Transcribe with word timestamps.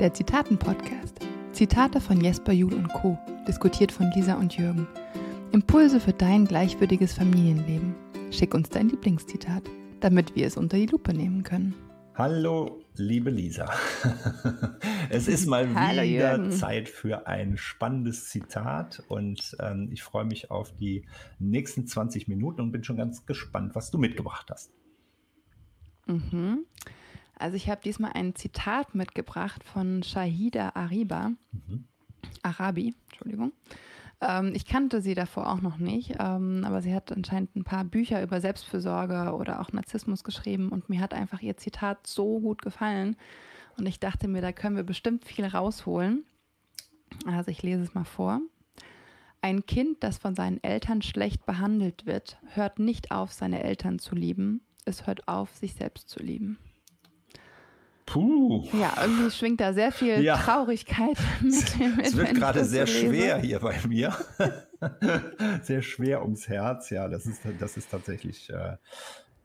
der 0.00 0.14
Zitaten-Podcast. 0.14 1.18
Zitate 1.52 2.00
von 2.00 2.22
Jesper 2.22 2.52
Juhl 2.52 2.72
und 2.72 2.88
Co., 2.88 3.18
diskutiert 3.46 3.92
von 3.92 4.10
Lisa 4.14 4.34
und 4.34 4.56
Jürgen. 4.56 4.88
Impulse 5.52 6.00
für 6.00 6.14
dein 6.14 6.46
gleichwürdiges 6.46 7.12
Familienleben. 7.12 7.94
Schick 8.30 8.54
uns 8.54 8.70
dein 8.70 8.88
Lieblingszitat, 8.88 9.62
damit 10.00 10.34
wir 10.34 10.46
es 10.46 10.56
unter 10.56 10.78
die 10.78 10.86
Lupe 10.86 11.12
nehmen 11.12 11.42
können. 11.42 11.74
Hallo, 12.14 12.82
liebe 12.96 13.28
Lisa. 13.28 13.70
es 15.10 15.28
ist 15.28 15.46
mal 15.46 15.68
Hallo, 15.74 16.02
wieder 16.02 16.34
Jürgen. 16.36 16.52
Zeit 16.52 16.88
für 16.88 17.26
ein 17.26 17.58
spannendes 17.58 18.30
Zitat 18.30 19.02
und 19.08 19.54
ähm, 19.60 19.90
ich 19.92 20.02
freue 20.02 20.24
mich 20.24 20.50
auf 20.50 20.74
die 20.74 21.04
nächsten 21.38 21.86
20 21.86 22.26
Minuten 22.26 22.62
und 22.62 22.72
bin 22.72 22.84
schon 22.84 22.96
ganz 22.96 23.26
gespannt, 23.26 23.74
was 23.74 23.90
du 23.90 23.98
mitgebracht 23.98 24.48
hast. 24.50 24.72
Mhm. 26.06 26.64
Also 27.40 27.56
ich 27.56 27.70
habe 27.70 27.80
diesmal 27.82 28.12
ein 28.14 28.34
Zitat 28.34 28.94
mitgebracht 28.94 29.64
von 29.64 30.02
Shahida 30.02 30.72
Ariba, 30.74 31.30
mhm. 31.52 31.86
Arabi, 32.42 32.94
Entschuldigung. 33.08 33.52
Ähm, 34.20 34.52
ich 34.54 34.66
kannte 34.66 35.00
sie 35.00 35.14
davor 35.14 35.50
auch 35.50 35.62
noch 35.62 35.78
nicht, 35.78 36.16
ähm, 36.18 36.64
aber 36.66 36.82
sie 36.82 36.94
hat 36.94 37.10
anscheinend 37.10 37.56
ein 37.56 37.64
paar 37.64 37.84
Bücher 37.84 38.22
über 38.22 38.42
Selbstfürsorge 38.42 39.34
oder 39.34 39.60
auch 39.60 39.72
Narzissmus 39.72 40.22
geschrieben 40.22 40.68
und 40.68 40.90
mir 40.90 41.00
hat 41.00 41.14
einfach 41.14 41.40
ihr 41.40 41.56
Zitat 41.56 42.06
so 42.06 42.40
gut 42.40 42.60
gefallen 42.60 43.16
und 43.78 43.86
ich 43.86 43.98
dachte 43.98 44.28
mir, 44.28 44.42
da 44.42 44.52
können 44.52 44.76
wir 44.76 44.84
bestimmt 44.84 45.24
viel 45.24 45.46
rausholen. 45.46 46.24
Also 47.24 47.50
ich 47.50 47.62
lese 47.62 47.82
es 47.82 47.94
mal 47.94 48.04
vor. 48.04 48.42
Ein 49.40 49.64
Kind, 49.64 50.04
das 50.04 50.18
von 50.18 50.34
seinen 50.34 50.62
Eltern 50.62 51.00
schlecht 51.00 51.46
behandelt 51.46 52.04
wird, 52.04 52.36
hört 52.52 52.78
nicht 52.78 53.10
auf, 53.10 53.32
seine 53.32 53.62
Eltern 53.62 53.98
zu 53.98 54.14
lieben. 54.14 54.60
Es 54.84 55.06
hört 55.06 55.26
auf, 55.28 55.56
sich 55.56 55.72
selbst 55.72 56.10
zu 56.10 56.20
lieben. 56.20 56.58
Puh. 58.12 58.68
Ja, 58.72 58.94
irgendwie 59.00 59.30
schwingt 59.30 59.60
da 59.60 59.72
sehr 59.72 59.92
viel 59.92 60.20
ja. 60.20 60.36
Traurigkeit 60.36 61.16
mit. 61.40 61.78
mit 61.78 62.06
es 62.06 62.16
wird 62.16 62.34
gerade 62.34 62.64
sehr 62.64 62.86
so 62.86 62.92
schwer 62.92 63.38
hier 63.38 63.60
bei 63.60 63.78
mir. 63.86 64.16
sehr 65.62 65.82
schwer 65.82 66.22
ums 66.22 66.48
Herz. 66.48 66.90
Ja, 66.90 67.08
das 67.08 67.26
ist, 67.26 67.42
das 67.60 67.76
ist 67.76 67.90
tatsächlich 67.90 68.50
äh, 68.50 68.76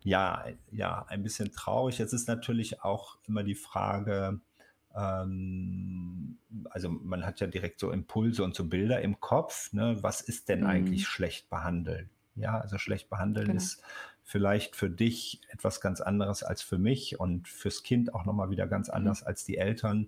ja, 0.01 0.45
ja, 0.71 1.05
ein 1.09 1.23
bisschen 1.23 1.51
traurig. 1.51 1.99
Jetzt 1.99 2.13
ist 2.13 2.27
natürlich 2.27 2.83
auch 2.83 3.17
immer 3.27 3.43
die 3.43 3.55
Frage, 3.55 4.39
ähm, 4.95 6.37
also 6.69 6.89
man 6.89 7.25
hat 7.25 7.39
ja 7.39 7.47
direkt 7.47 7.79
so 7.79 7.91
Impulse 7.91 8.43
und 8.43 8.55
so 8.55 8.67
Bilder 8.67 9.01
im 9.01 9.19
Kopf. 9.19 9.73
Ne? 9.73 9.97
Was 10.01 10.21
ist 10.21 10.49
denn 10.49 10.61
mhm. 10.61 10.67
eigentlich 10.67 11.07
schlecht 11.07 11.49
behandelt? 11.49 12.09
Ja, 12.35 12.59
also 12.59 12.77
schlecht 12.77 13.09
behandeln 13.09 13.47
genau. 13.47 13.57
ist 13.57 13.81
vielleicht 14.27 14.75
für 14.75 14.89
dich 14.89 15.39
etwas 15.49 15.79
ganz 15.81 16.01
anderes 16.01 16.41
als 16.41 16.63
für 16.63 16.79
mich 16.79 17.19
und 17.19 17.47
fürs 17.47 17.83
Kind 17.83 18.15
auch 18.15 18.25
nochmal 18.25 18.49
wieder 18.49 18.65
ganz 18.65 18.87
mhm. 18.87 18.95
anders 18.95 19.21
mhm. 19.21 19.27
als 19.27 19.45
die 19.45 19.57
Eltern. 19.57 20.07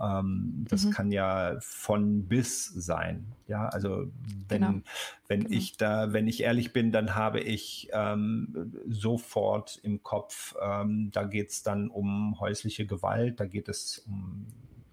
Ähm, 0.00 0.64
das 0.68 0.84
mhm. 0.84 0.90
kann 0.92 1.10
ja 1.10 1.56
von 1.60 2.28
bis 2.28 2.66
sein. 2.66 3.32
Ja, 3.48 3.68
also 3.68 4.08
wenn, 4.48 4.62
genau. 4.62 4.80
wenn 5.26 5.40
genau. 5.40 5.52
ich 5.52 5.76
da, 5.76 6.12
wenn 6.12 6.28
ich 6.28 6.44
ehrlich 6.44 6.72
bin, 6.72 6.92
dann 6.92 7.16
habe 7.16 7.40
ich 7.40 7.88
ähm, 7.92 8.72
sofort 8.86 9.80
im 9.82 10.04
Kopf, 10.04 10.54
ähm, 10.62 11.10
da 11.12 11.24
geht 11.24 11.50
es 11.50 11.64
dann 11.64 11.90
um 11.90 12.38
häusliche 12.38 12.86
Gewalt, 12.86 13.40
da 13.40 13.46
geht 13.46 13.68
es 13.68 13.98
um, 14.06 14.46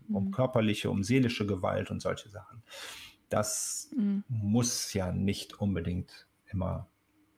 mhm. 0.07 0.15
um 0.15 0.31
körperliche, 0.31 0.89
um 0.89 1.03
seelische 1.03 1.45
Gewalt 1.45 1.91
und 1.91 2.01
solche 2.01 2.29
Sachen. 2.29 2.63
Das 3.29 3.91
mhm. 3.95 4.23
muss 4.27 4.93
ja 4.93 5.11
nicht 5.11 5.59
unbedingt 5.59 6.25
immer 6.47 6.87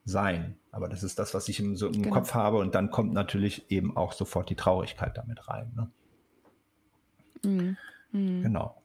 sein. 0.05 0.57
Aber 0.71 0.87
das 0.87 1.03
ist 1.03 1.19
das, 1.19 1.33
was 1.33 1.49
ich 1.49 1.59
im, 1.59 1.75
so 1.75 1.87
im 1.87 2.03
genau. 2.03 2.15
Kopf 2.15 2.33
habe. 2.33 2.57
Und 2.57 2.75
dann 2.75 2.91
kommt 2.91 3.13
natürlich 3.13 3.69
eben 3.69 3.97
auch 3.97 4.13
sofort 4.13 4.49
die 4.49 4.55
Traurigkeit 4.55 5.17
damit 5.17 5.47
rein. 5.49 5.71
Ne? 5.75 5.91
Mhm. 7.43 7.77
Mhm. 8.11 8.43
Genau. 8.43 8.81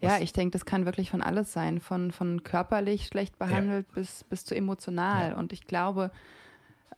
Ja, 0.00 0.18
ich 0.18 0.32
denke, 0.32 0.52
das 0.52 0.64
kann 0.64 0.86
wirklich 0.86 1.10
von 1.10 1.22
alles 1.22 1.52
sein, 1.52 1.80
von, 1.80 2.10
von 2.10 2.42
körperlich 2.42 3.06
schlecht 3.06 3.38
behandelt 3.38 3.86
ja. 3.90 3.94
bis, 3.94 4.24
bis 4.24 4.44
zu 4.44 4.54
emotional. 4.54 5.30
Ja. 5.30 5.36
Und 5.36 5.52
ich 5.52 5.66
glaube, 5.66 6.10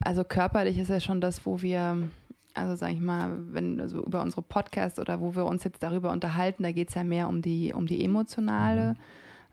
also 0.00 0.24
körperlich 0.24 0.78
ist 0.78 0.88
ja 0.88 1.00
schon 1.00 1.20
das, 1.20 1.46
wo 1.46 1.62
wir, 1.62 2.08
also 2.54 2.74
sag 2.74 2.92
ich 2.92 3.00
mal, 3.00 3.32
wenn 3.52 3.80
also 3.80 4.04
über 4.04 4.22
unsere 4.22 4.42
Podcasts 4.42 4.98
oder 4.98 5.20
wo 5.20 5.34
wir 5.36 5.46
uns 5.46 5.64
jetzt 5.64 5.82
darüber 5.82 6.10
unterhalten, 6.10 6.62
da 6.62 6.72
geht 6.72 6.88
es 6.88 6.94
ja 6.94 7.04
mehr 7.04 7.28
um 7.28 7.42
die, 7.42 7.72
um 7.72 7.86
die 7.86 8.04
emotionale 8.04 8.94
mhm. 8.94 8.98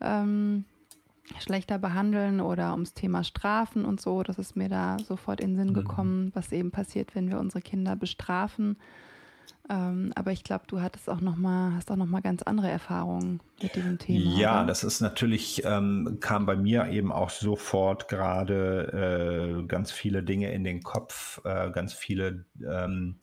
ähm, 0.01 0.65
schlechter 1.39 1.79
behandeln 1.79 2.41
oder 2.41 2.71
ums 2.71 2.93
Thema 2.93 3.23
Strafen 3.23 3.85
und 3.85 4.01
so. 4.01 4.23
Das 4.23 4.37
ist 4.37 4.55
mir 4.55 4.69
da 4.69 4.97
sofort 4.99 5.39
in 5.39 5.51
den 5.51 5.57
Sinn 5.57 5.69
mhm. 5.69 5.73
gekommen, 5.73 6.31
was 6.33 6.51
eben 6.51 6.71
passiert, 6.71 7.15
wenn 7.15 7.29
wir 7.29 7.39
unsere 7.39 7.61
Kinder 7.61 7.95
bestrafen. 7.95 8.77
Ähm, 9.69 10.11
aber 10.15 10.33
ich 10.33 10.43
glaube, 10.43 10.65
du 10.67 10.81
hattest 10.81 11.09
auch 11.09 11.21
noch 11.21 11.37
mal, 11.37 11.73
hast 11.75 11.89
auch 11.89 11.95
noch 11.95 12.05
mal 12.05 12.21
ganz 12.21 12.41
andere 12.43 12.69
Erfahrungen 12.69 13.39
mit 13.61 13.73
diesem 13.75 13.97
Thema. 13.97 14.37
Ja, 14.37 14.57
oder? 14.57 14.67
das 14.67 14.83
ist 14.83 14.99
natürlich, 14.99 15.63
ähm, 15.63 16.17
kam 16.19 16.45
bei 16.45 16.57
mir 16.57 16.87
eben 16.89 17.13
auch 17.13 17.29
sofort 17.29 18.09
gerade 18.09 19.61
äh, 19.61 19.65
ganz 19.65 19.93
viele 19.93 20.21
Dinge 20.21 20.51
in 20.51 20.65
den 20.65 20.83
Kopf, 20.83 21.39
äh, 21.45 21.71
ganz 21.71 21.93
viele 21.93 22.43
ähm, 22.61 23.15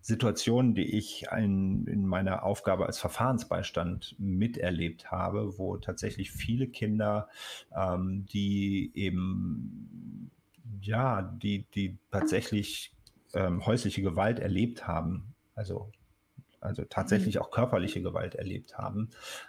Situationen, 0.00 0.76
die 0.76 0.96
ich 0.96 1.26
in, 1.36 1.86
in 1.86 2.06
meiner 2.06 2.44
Aufgabe 2.44 2.86
als 2.86 2.98
Verfahrensbeistand 2.98 4.14
miterlebt 4.18 5.10
habe, 5.10 5.58
wo 5.58 5.76
tatsächlich 5.76 6.30
viele 6.30 6.68
Kinder, 6.68 7.28
ähm, 7.76 8.26
die 8.26 8.92
eben, 8.94 10.30
ja, 10.80 11.22
die, 11.22 11.64
die 11.74 11.98
tatsächlich 12.12 12.92
ähm, 13.34 13.66
häusliche 13.66 14.02
Gewalt 14.02 14.38
erlebt 14.38 14.86
haben, 14.86 15.34
also 15.60 15.92
also 16.62 16.84
tatsächlich 16.84 17.36
mhm. 17.36 17.40
auch 17.40 17.50
körperliche 17.50 18.02
Gewalt 18.02 18.34
erlebt 18.34 18.76
haben. 18.76 19.08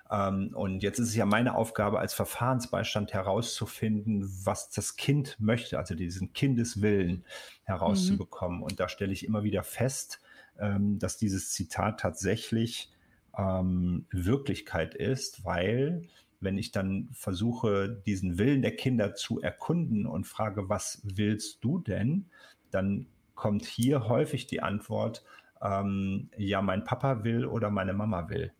Ähm, 0.09 0.51
und 0.53 0.81
jetzt 0.81 0.97
ist 0.97 1.09
es 1.09 1.15
ja 1.15 1.25
meine 1.25 1.55
Aufgabe 1.55 1.99
als 1.99 2.13
Verfahrensbeistand 2.13 3.13
herauszufinden, 3.13 4.31
was 4.45 4.69
das 4.69 4.95
Kind 4.95 5.37
möchte, 5.37 5.77
also 5.77 5.93
diesen 5.93 6.31
Kindeswillen 6.31 7.25
herauszubekommen. 7.63 8.59
Mhm. 8.59 8.63
Und 8.63 8.79
da 8.79 8.87
stelle 8.87 9.11
ich 9.11 9.25
immer 9.25 9.43
wieder 9.43 9.63
fest, 9.63 10.21
ähm, 10.57 10.99
dass 10.99 11.17
dieses 11.17 11.51
Zitat 11.51 11.99
tatsächlich 11.99 12.93
ähm, 13.37 14.05
Wirklichkeit 14.11 14.95
ist, 14.95 15.43
weil 15.43 16.03
wenn 16.39 16.57
ich 16.57 16.71
dann 16.71 17.09
versuche, 17.11 18.01
diesen 18.05 18.37
Willen 18.37 18.61
der 18.61 18.75
Kinder 18.77 19.15
zu 19.15 19.41
erkunden 19.41 20.07
und 20.07 20.25
frage, 20.25 20.69
was 20.69 21.01
willst 21.03 21.61
du 21.61 21.79
denn, 21.79 22.29
dann 22.71 23.07
kommt 23.35 23.65
hier 23.65 24.07
häufig 24.07 24.47
die 24.47 24.61
Antwort, 24.61 25.23
ähm, 25.61 26.29
ja, 26.37 26.61
mein 26.61 26.83
Papa 26.83 27.23
will 27.23 27.45
oder 27.45 27.69
meine 27.69 27.93
Mama 27.93 28.29
will. 28.29 28.51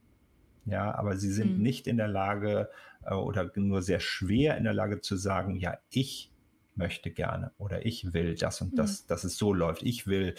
Ja, 0.66 0.94
aber 0.94 1.18
sie 1.18 1.32
sind 1.32 1.58
mhm. 1.58 1.64
nicht 1.64 1.88
in 1.88 1.98
der 1.98 2.08
Lage 2.08 2.70
äh, 3.04 3.14
oder 3.14 3.52
nur 3.56 3.82
sehr 3.82 4.00
schwer 4.00 4.58
in 4.58 4.64
der 4.64 4.74
Lage 4.74 5.02
zu 5.02 5.16
sagen, 5.16 5.56
ja, 5.56 5.78
ich 5.90 6.32
möchte 6.76 7.12
gerne 7.12 7.52
oder 7.58 7.86
ich 7.86 8.14
will 8.14 8.36
das 8.36 8.62
und 8.62 8.78
das, 8.78 9.04
mhm. 9.04 9.08
dass 9.08 9.24
es 9.24 9.38
so 9.38 9.54
läuft. 9.54 9.84
Ich 9.84 10.08
will 10.08 10.36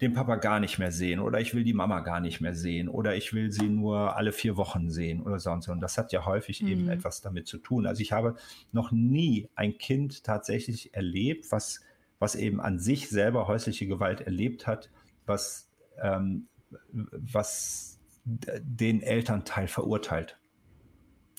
den 0.00 0.12
Papa 0.12 0.36
gar 0.36 0.60
nicht 0.60 0.78
mehr 0.78 0.92
sehen 0.92 1.20
oder 1.20 1.40
ich 1.40 1.54
will 1.54 1.64
die 1.64 1.72
Mama 1.72 2.00
gar 2.00 2.20
nicht 2.20 2.40
mehr 2.40 2.54
sehen 2.54 2.88
oder 2.88 3.16
ich 3.16 3.32
will 3.32 3.50
sie 3.50 3.68
nur 3.68 4.16
alle 4.16 4.32
vier 4.32 4.56
Wochen 4.56 4.90
sehen 4.90 5.22
oder 5.22 5.38
sonst. 5.38 5.68
Und 5.68 5.80
das 5.80 5.98
hat 5.98 6.12
ja 6.12 6.24
häufig 6.24 6.62
mhm. 6.62 6.68
eben 6.68 6.88
etwas 6.88 7.20
damit 7.20 7.46
zu 7.46 7.58
tun. 7.58 7.86
Also 7.86 8.00
ich 8.00 8.12
habe 8.12 8.36
noch 8.70 8.92
nie 8.92 9.48
ein 9.54 9.78
Kind 9.78 10.22
tatsächlich 10.24 10.94
erlebt, 10.94 11.50
was, 11.50 11.80
was 12.18 12.36
eben 12.36 12.60
an 12.60 12.78
sich 12.78 13.08
selber 13.08 13.48
häusliche 13.48 13.86
Gewalt 13.86 14.20
erlebt 14.20 14.66
hat, 14.66 14.90
was 15.26 15.71
ähm, 16.00 16.48
was 16.92 17.98
den 18.22 19.02
Elternteil 19.02 19.68
verurteilt. 19.68 20.38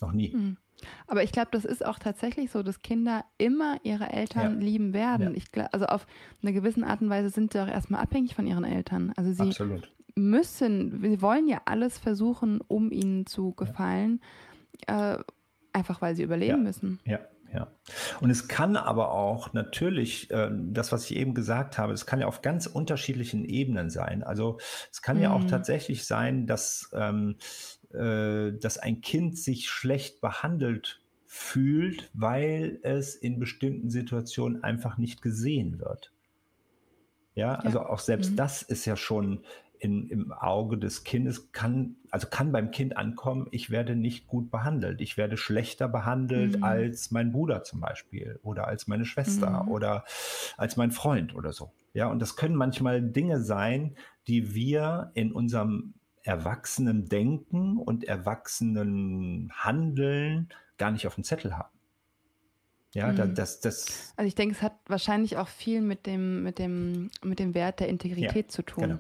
Noch 0.01 0.11
nie. 0.11 0.35
Mhm. 0.35 0.57
Aber 1.07 1.23
ich 1.23 1.31
glaube, 1.31 1.49
das 1.51 1.65
ist 1.65 1.85
auch 1.85 1.99
tatsächlich 1.99 2.51
so, 2.51 2.61
dass 2.61 2.81
Kinder 2.81 3.23
immer 3.37 3.77
ihre 3.83 4.11
Eltern 4.11 4.59
ja. 4.59 4.65
lieben 4.65 4.93
werden. 4.93 5.27
Ja. 5.29 5.33
Ich 5.35 5.51
glaub, 5.51 5.69
also 5.71 5.85
auf 5.85 6.05
eine 6.41 6.51
gewisse 6.51 6.85
Art 6.85 7.01
und 7.01 7.09
Weise 7.09 7.29
sind 7.29 7.53
sie 7.53 7.61
auch 7.61 7.67
erstmal 7.67 8.01
abhängig 8.01 8.35
von 8.35 8.47
ihren 8.47 8.65
Eltern. 8.65 9.13
Also 9.15 9.31
sie 9.31 9.49
Absolut. 9.49 9.91
müssen, 10.15 11.01
sie 11.01 11.21
wollen 11.21 11.47
ja 11.47 11.61
alles 11.65 11.97
versuchen, 11.97 12.59
um 12.67 12.91
ihnen 12.91 13.25
zu 13.25 13.53
gefallen, 13.53 14.19
ja. 14.87 15.15
äh, 15.15 15.23
einfach 15.71 16.01
weil 16.01 16.15
sie 16.15 16.23
überleben 16.23 16.63
müssen. 16.63 16.99
Ja, 17.05 17.19
ja. 17.53 17.71
Und 18.19 18.29
es 18.29 18.47
kann 18.47 18.75
aber 18.75 19.11
auch 19.11 19.53
natürlich, 19.53 20.31
äh, 20.31 20.49
das, 20.51 20.91
was 20.91 21.09
ich 21.09 21.17
eben 21.17 21.33
gesagt 21.33 21.77
habe, 21.77 21.93
es 21.93 22.05
kann 22.05 22.19
ja 22.19 22.27
auf 22.27 22.41
ganz 22.41 22.65
unterschiedlichen 22.65 23.45
Ebenen 23.45 23.89
sein. 23.89 24.23
Also 24.23 24.57
es 24.91 25.01
kann 25.01 25.17
mhm. 25.17 25.23
ja 25.23 25.33
auch 25.33 25.43
mhm. 25.43 25.47
tatsächlich 25.49 26.05
sein, 26.05 26.47
dass, 26.47 26.89
ähm, 26.93 27.35
äh, 27.93 28.53
dass 28.53 28.77
ein 28.79 29.01
Kind 29.01 29.37
sich 29.37 29.69
schlecht 29.69 30.19
behandelt 30.19 31.01
fühlt, 31.25 32.09
weil 32.13 32.79
es 32.83 33.15
in 33.15 33.39
bestimmten 33.39 33.89
Situationen 33.89 34.63
einfach 34.63 34.97
nicht 34.97 35.21
gesehen 35.21 35.79
wird. 35.79 36.11
Ja, 37.35 37.55
also 37.55 37.79
ja. 37.79 37.89
auch 37.89 37.99
selbst 37.99 38.31
mhm. 38.31 38.35
das 38.35 38.61
ist 38.61 38.85
ja 38.85 38.95
schon 38.95 39.43
in, 39.83 40.07
im 40.07 40.31
Auge 40.31 40.77
des 40.77 41.03
Kindes 41.03 41.51
kann, 41.51 41.97
also 42.09 42.27
kann 42.29 42.53
beim 42.53 42.71
Kind 42.71 42.95
ankommen, 42.95 43.47
ich 43.51 43.69
werde 43.69 43.97
nicht 43.97 44.27
gut 44.27 44.49
behandelt. 44.49 45.01
Ich 45.01 45.17
werde 45.17 45.35
schlechter 45.35 45.89
behandelt 45.89 46.57
mhm. 46.57 46.63
als 46.63 47.11
mein 47.11 47.33
Bruder 47.33 47.63
zum 47.63 47.81
Beispiel 47.81 48.39
oder 48.43 48.65
als 48.65 48.87
meine 48.87 49.03
Schwester 49.03 49.63
mhm. 49.63 49.69
oder 49.69 50.05
als 50.55 50.77
mein 50.77 50.91
Freund 50.91 51.35
oder 51.35 51.51
so. 51.51 51.73
Ja, 51.93 52.07
und 52.07 52.19
das 52.19 52.37
können 52.37 52.55
manchmal 52.55 53.01
Dinge 53.01 53.41
sein, 53.41 53.97
die 54.25 54.55
wir 54.55 55.11
in 55.15 55.33
unserem 55.33 55.95
erwachsenen 56.23 57.09
Denken 57.09 57.77
und 57.77 58.05
erwachsenen 58.05 59.51
Handeln 59.53 60.47
gar 60.77 60.91
nicht 60.91 61.05
auf 61.07 61.15
dem 61.15 61.25
Zettel 61.25 61.57
haben. 61.57 61.77
Ja, 62.93 63.11
mhm. 63.11 63.35
das, 63.35 63.59
das. 63.59 64.13
Also 64.15 64.27
ich 64.29 64.35
denke, 64.35 64.55
es 64.55 64.61
hat 64.61 64.77
wahrscheinlich 64.85 65.35
auch 65.35 65.49
viel 65.49 65.81
mit 65.81 66.05
dem, 66.05 66.41
mit 66.43 66.57
dem, 66.57 67.11
mit 67.21 67.39
dem 67.39 67.53
Wert 67.53 67.81
der 67.81 67.89
Integrität 67.89 68.45
ja, 68.45 68.47
zu 68.47 68.61
tun. 68.61 68.83
Genau. 68.83 68.99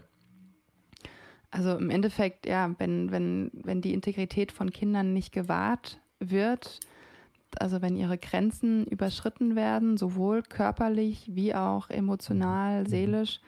Also 1.53 1.77
im 1.77 1.91
Endeffekt, 1.91 2.47
ja, 2.47 2.73
wenn, 2.79 3.11
wenn, 3.11 3.51
wenn 3.53 3.79
die 3.79 3.93
Integrität 3.93 4.51
von 4.51 4.71
Kindern 4.71 5.13
nicht 5.13 5.31
gewahrt 5.31 5.99
wird, 6.19 6.79
also 7.59 7.83
wenn 7.83 7.95
ihre 7.95 8.17
Grenzen 8.17 8.87
überschritten 8.87 9.55
werden, 9.55 9.95
sowohl 9.95 10.41
körperlich 10.41 11.29
wie 11.31 11.53
auch 11.53 11.91
emotional, 11.91 12.81
mhm. 12.81 12.85
seelisch, 12.87 13.39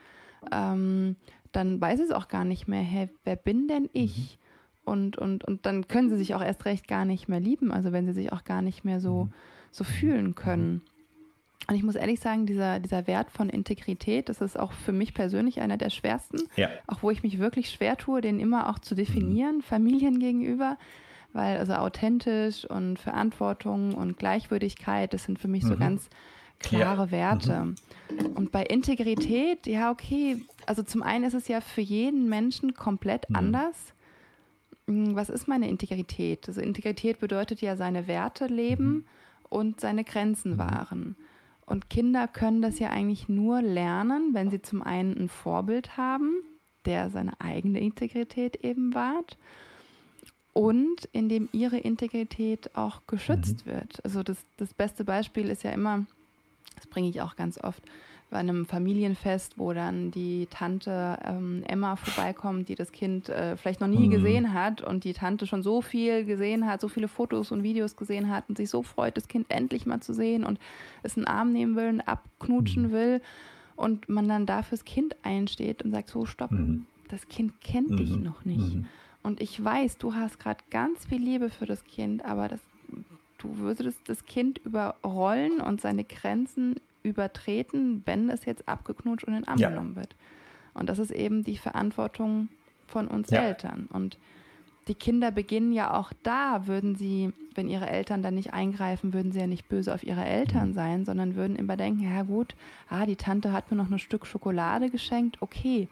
ähm, 0.52 1.16
dann 1.50 1.80
weiß 1.80 1.98
es 1.98 2.12
auch 2.12 2.28
gar 2.28 2.44
nicht 2.44 2.68
mehr, 2.68 2.82
hey, 2.82 3.08
wer 3.24 3.34
bin 3.34 3.66
denn 3.66 3.90
ich? 3.92 4.38
Mhm. 4.38 4.92
Und, 4.92 5.18
und, 5.18 5.42
und 5.42 5.66
dann 5.66 5.88
können 5.88 6.08
sie 6.08 6.16
sich 6.16 6.36
auch 6.36 6.42
erst 6.42 6.64
recht 6.64 6.86
gar 6.86 7.04
nicht 7.04 7.28
mehr 7.28 7.40
lieben, 7.40 7.72
also 7.72 7.90
wenn 7.90 8.06
sie 8.06 8.12
sich 8.12 8.32
auch 8.32 8.44
gar 8.44 8.62
nicht 8.62 8.84
mehr 8.84 9.00
so, 9.00 9.24
mhm. 9.24 9.32
so 9.72 9.82
fühlen 9.82 10.36
können. 10.36 10.82
Und 11.68 11.74
ich 11.74 11.82
muss 11.82 11.96
ehrlich 11.96 12.20
sagen, 12.20 12.46
dieser, 12.46 12.78
dieser 12.78 13.06
Wert 13.06 13.30
von 13.30 13.48
Integrität, 13.48 14.28
das 14.28 14.40
ist 14.40 14.58
auch 14.58 14.72
für 14.72 14.92
mich 14.92 15.14
persönlich 15.14 15.60
einer 15.60 15.76
der 15.76 15.90
schwersten, 15.90 16.42
ja. 16.56 16.68
auch 16.86 17.02
wo 17.02 17.10
ich 17.10 17.22
mich 17.22 17.38
wirklich 17.38 17.70
schwer 17.70 17.96
tue, 17.96 18.20
den 18.20 18.38
immer 18.38 18.70
auch 18.70 18.78
zu 18.78 18.94
definieren, 18.94 19.56
mhm. 19.56 19.62
Familien 19.62 20.20
gegenüber, 20.20 20.78
weil 21.32 21.58
also 21.58 21.74
authentisch 21.74 22.64
und 22.64 22.98
Verantwortung 22.98 23.94
und 23.94 24.16
Gleichwürdigkeit, 24.16 25.12
das 25.12 25.24
sind 25.24 25.38
für 25.38 25.48
mich 25.48 25.64
mhm. 25.64 25.68
so 25.68 25.76
ganz 25.76 26.08
klare 26.60 27.06
ja. 27.06 27.10
Werte. 27.10 27.64
Mhm. 27.64 28.26
Und 28.34 28.52
bei 28.52 28.62
Integrität, 28.62 29.66
ja, 29.66 29.90
okay, 29.90 30.44
also 30.66 30.82
zum 30.82 31.02
einen 31.02 31.24
ist 31.24 31.34
es 31.34 31.48
ja 31.48 31.60
für 31.60 31.80
jeden 31.80 32.28
Menschen 32.28 32.74
komplett 32.74 33.28
mhm. 33.28 33.36
anders. 33.36 33.94
Hm, 34.86 35.16
was 35.16 35.30
ist 35.30 35.48
meine 35.48 35.68
Integrität? 35.68 36.46
Also 36.48 36.60
Integrität 36.60 37.18
bedeutet 37.18 37.60
ja 37.60 37.76
seine 37.76 38.06
Werte 38.06 38.46
leben 38.46 38.88
mhm. 38.88 39.04
und 39.48 39.80
seine 39.80 40.04
Grenzen 40.04 40.52
mhm. 40.52 40.58
wahren. 40.58 41.16
Und 41.66 41.90
Kinder 41.90 42.28
können 42.28 42.62
das 42.62 42.78
ja 42.78 42.90
eigentlich 42.90 43.28
nur 43.28 43.60
lernen, 43.60 44.30
wenn 44.32 44.50
sie 44.50 44.62
zum 44.62 44.82
einen 44.82 45.16
ein 45.16 45.28
Vorbild 45.28 45.96
haben, 45.96 46.42
der 46.84 47.10
seine 47.10 47.40
eigene 47.40 47.80
Integrität 47.80 48.64
eben 48.64 48.94
wahrt 48.94 49.36
und 50.52 51.06
indem 51.12 51.48
ihre 51.52 51.76
Integrität 51.76 52.74
auch 52.76 53.02
geschützt 53.06 53.66
mhm. 53.66 53.70
wird. 53.72 54.04
Also 54.04 54.22
das, 54.22 54.38
das 54.56 54.72
beste 54.72 55.04
Beispiel 55.04 55.50
ist 55.50 55.64
ja 55.64 55.72
immer, 55.72 56.06
das 56.76 56.86
bringe 56.86 57.08
ich 57.08 57.20
auch 57.20 57.36
ganz 57.36 57.58
oft, 57.62 57.82
bei 58.28 58.38
einem 58.38 58.66
Familienfest, 58.66 59.56
wo 59.56 59.72
dann 59.72 60.10
die 60.10 60.48
Tante 60.50 61.18
ähm, 61.24 61.62
Emma 61.66 61.94
vorbeikommt, 61.96 62.68
die 62.68 62.74
das 62.74 62.90
Kind 62.90 63.28
äh, 63.28 63.56
vielleicht 63.56 63.80
noch 63.80 63.88
nie 63.88 64.08
mhm. 64.08 64.10
gesehen 64.10 64.52
hat 64.52 64.80
und 64.80 65.04
die 65.04 65.12
Tante 65.12 65.46
schon 65.46 65.62
so 65.62 65.80
viel 65.80 66.24
gesehen 66.24 66.66
hat, 66.66 66.80
so 66.80 66.88
viele 66.88 67.06
Fotos 67.06 67.52
und 67.52 67.62
Videos 67.62 67.96
gesehen 67.96 68.28
hat 68.28 68.48
und 68.48 68.56
sich 68.56 68.68
so 68.68 68.82
freut, 68.82 69.16
das 69.16 69.28
Kind 69.28 69.46
endlich 69.48 69.86
mal 69.86 70.00
zu 70.00 70.12
sehen 70.12 70.44
und 70.44 70.58
es 71.02 71.16
einen 71.16 71.26
Arm 71.26 71.52
nehmen 71.52 71.76
will 71.76 71.88
und 71.88 72.00
abknutschen 72.00 72.88
mhm. 72.88 72.92
will 72.92 73.20
und 73.76 74.08
man 74.08 74.28
dann 74.28 74.46
da 74.46 74.62
fürs 74.62 74.84
Kind 74.84 75.14
einsteht 75.22 75.82
und 75.82 75.92
sagt, 75.92 76.10
so 76.10 76.26
stopp, 76.26 76.50
mhm. 76.50 76.86
das 77.08 77.28
Kind 77.28 77.60
kennt 77.60 77.98
dich 77.98 78.10
mhm. 78.10 78.22
noch 78.24 78.44
nicht. 78.44 78.74
Mhm. 78.74 78.86
Und 79.22 79.40
ich 79.40 79.62
weiß, 79.62 79.98
du 79.98 80.14
hast 80.14 80.40
gerade 80.40 80.64
ganz 80.70 81.04
viel 81.06 81.22
Liebe 81.22 81.50
für 81.50 81.66
das 81.66 81.84
Kind, 81.84 82.24
aber 82.24 82.48
das, 82.48 82.60
du 83.38 83.58
würdest 83.58 83.98
das 84.06 84.24
Kind 84.24 84.58
überrollen 84.58 85.60
und 85.60 85.80
seine 85.80 86.04
Grenzen 86.04 86.76
übertreten, 87.06 88.02
wenn 88.04 88.28
es 88.28 88.44
jetzt 88.44 88.68
abgeknutscht 88.68 89.26
und 89.26 89.34
in 89.34 89.48
Arm 89.48 89.58
ja. 89.58 89.70
genommen 89.70 89.96
wird. 89.96 90.14
Und 90.74 90.88
das 90.88 90.98
ist 90.98 91.10
eben 91.10 91.44
die 91.44 91.56
Verantwortung 91.56 92.48
von 92.86 93.08
uns 93.08 93.30
ja. 93.30 93.42
Eltern. 93.42 93.88
Und 93.92 94.18
die 94.88 94.94
Kinder 94.94 95.30
beginnen 95.30 95.72
ja 95.72 95.98
auch 95.98 96.12
da, 96.22 96.66
würden 96.66 96.94
sie, 96.94 97.32
wenn 97.54 97.68
ihre 97.68 97.88
Eltern 97.88 98.22
dann 98.22 98.34
nicht 98.34 98.52
eingreifen, 98.52 99.12
würden 99.12 99.32
sie 99.32 99.40
ja 99.40 99.46
nicht 99.46 99.68
böse 99.68 99.92
auf 99.92 100.04
ihre 100.04 100.24
Eltern 100.24 100.70
mhm. 100.70 100.74
sein, 100.74 101.04
sondern 101.04 101.34
würden 101.34 101.56
immer 101.56 101.76
denken, 101.76 102.02
ja 102.02 102.22
gut, 102.22 102.54
ah, 102.88 103.06
die 103.06 103.16
Tante 103.16 103.52
hat 103.52 103.70
mir 103.70 103.76
noch 103.76 103.90
ein 103.90 103.98
Stück 103.98 104.26
Schokolade 104.26 104.90
geschenkt, 104.90 105.38
okay, 105.40 105.88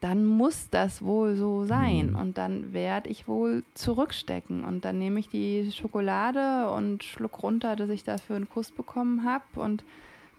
dann 0.00 0.24
muss 0.24 0.70
das 0.70 1.02
wohl 1.02 1.34
so 1.34 1.64
sein. 1.64 2.10
Mhm. 2.10 2.16
Und 2.16 2.38
dann 2.38 2.72
werde 2.72 3.10
ich 3.10 3.26
wohl 3.26 3.64
zurückstecken. 3.74 4.64
Und 4.64 4.84
dann 4.84 4.98
nehme 4.98 5.18
ich 5.18 5.28
die 5.28 5.72
Schokolade 5.72 6.70
und 6.70 7.02
schluck 7.02 7.42
runter, 7.42 7.74
dass 7.74 7.90
ich 7.90 8.04
dafür 8.04 8.36
einen 8.36 8.48
Kuss 8.48 8.70
bekommen 8.70 9.24
habe. 9.24 9.60
Und 9.60 9.82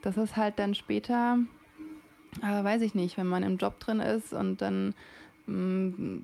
das 0.02 0.18
ist 0.18 0.38
halt 0.38 0.60
dann 0.60 0.76
später, 0.76 1.38
äh, 2.42 2.64
weiß 2.64 2.82
ich 2.82 2.96
nicht, 2.96 3.18
wenn 3.18 3.28
man 3.28 3.44
im 3.44 3.58
Job 3.58 3.80
drin 3.80 4.00
ist 4.00 4.34
und 4.34 4.62
dann 4.62 4.96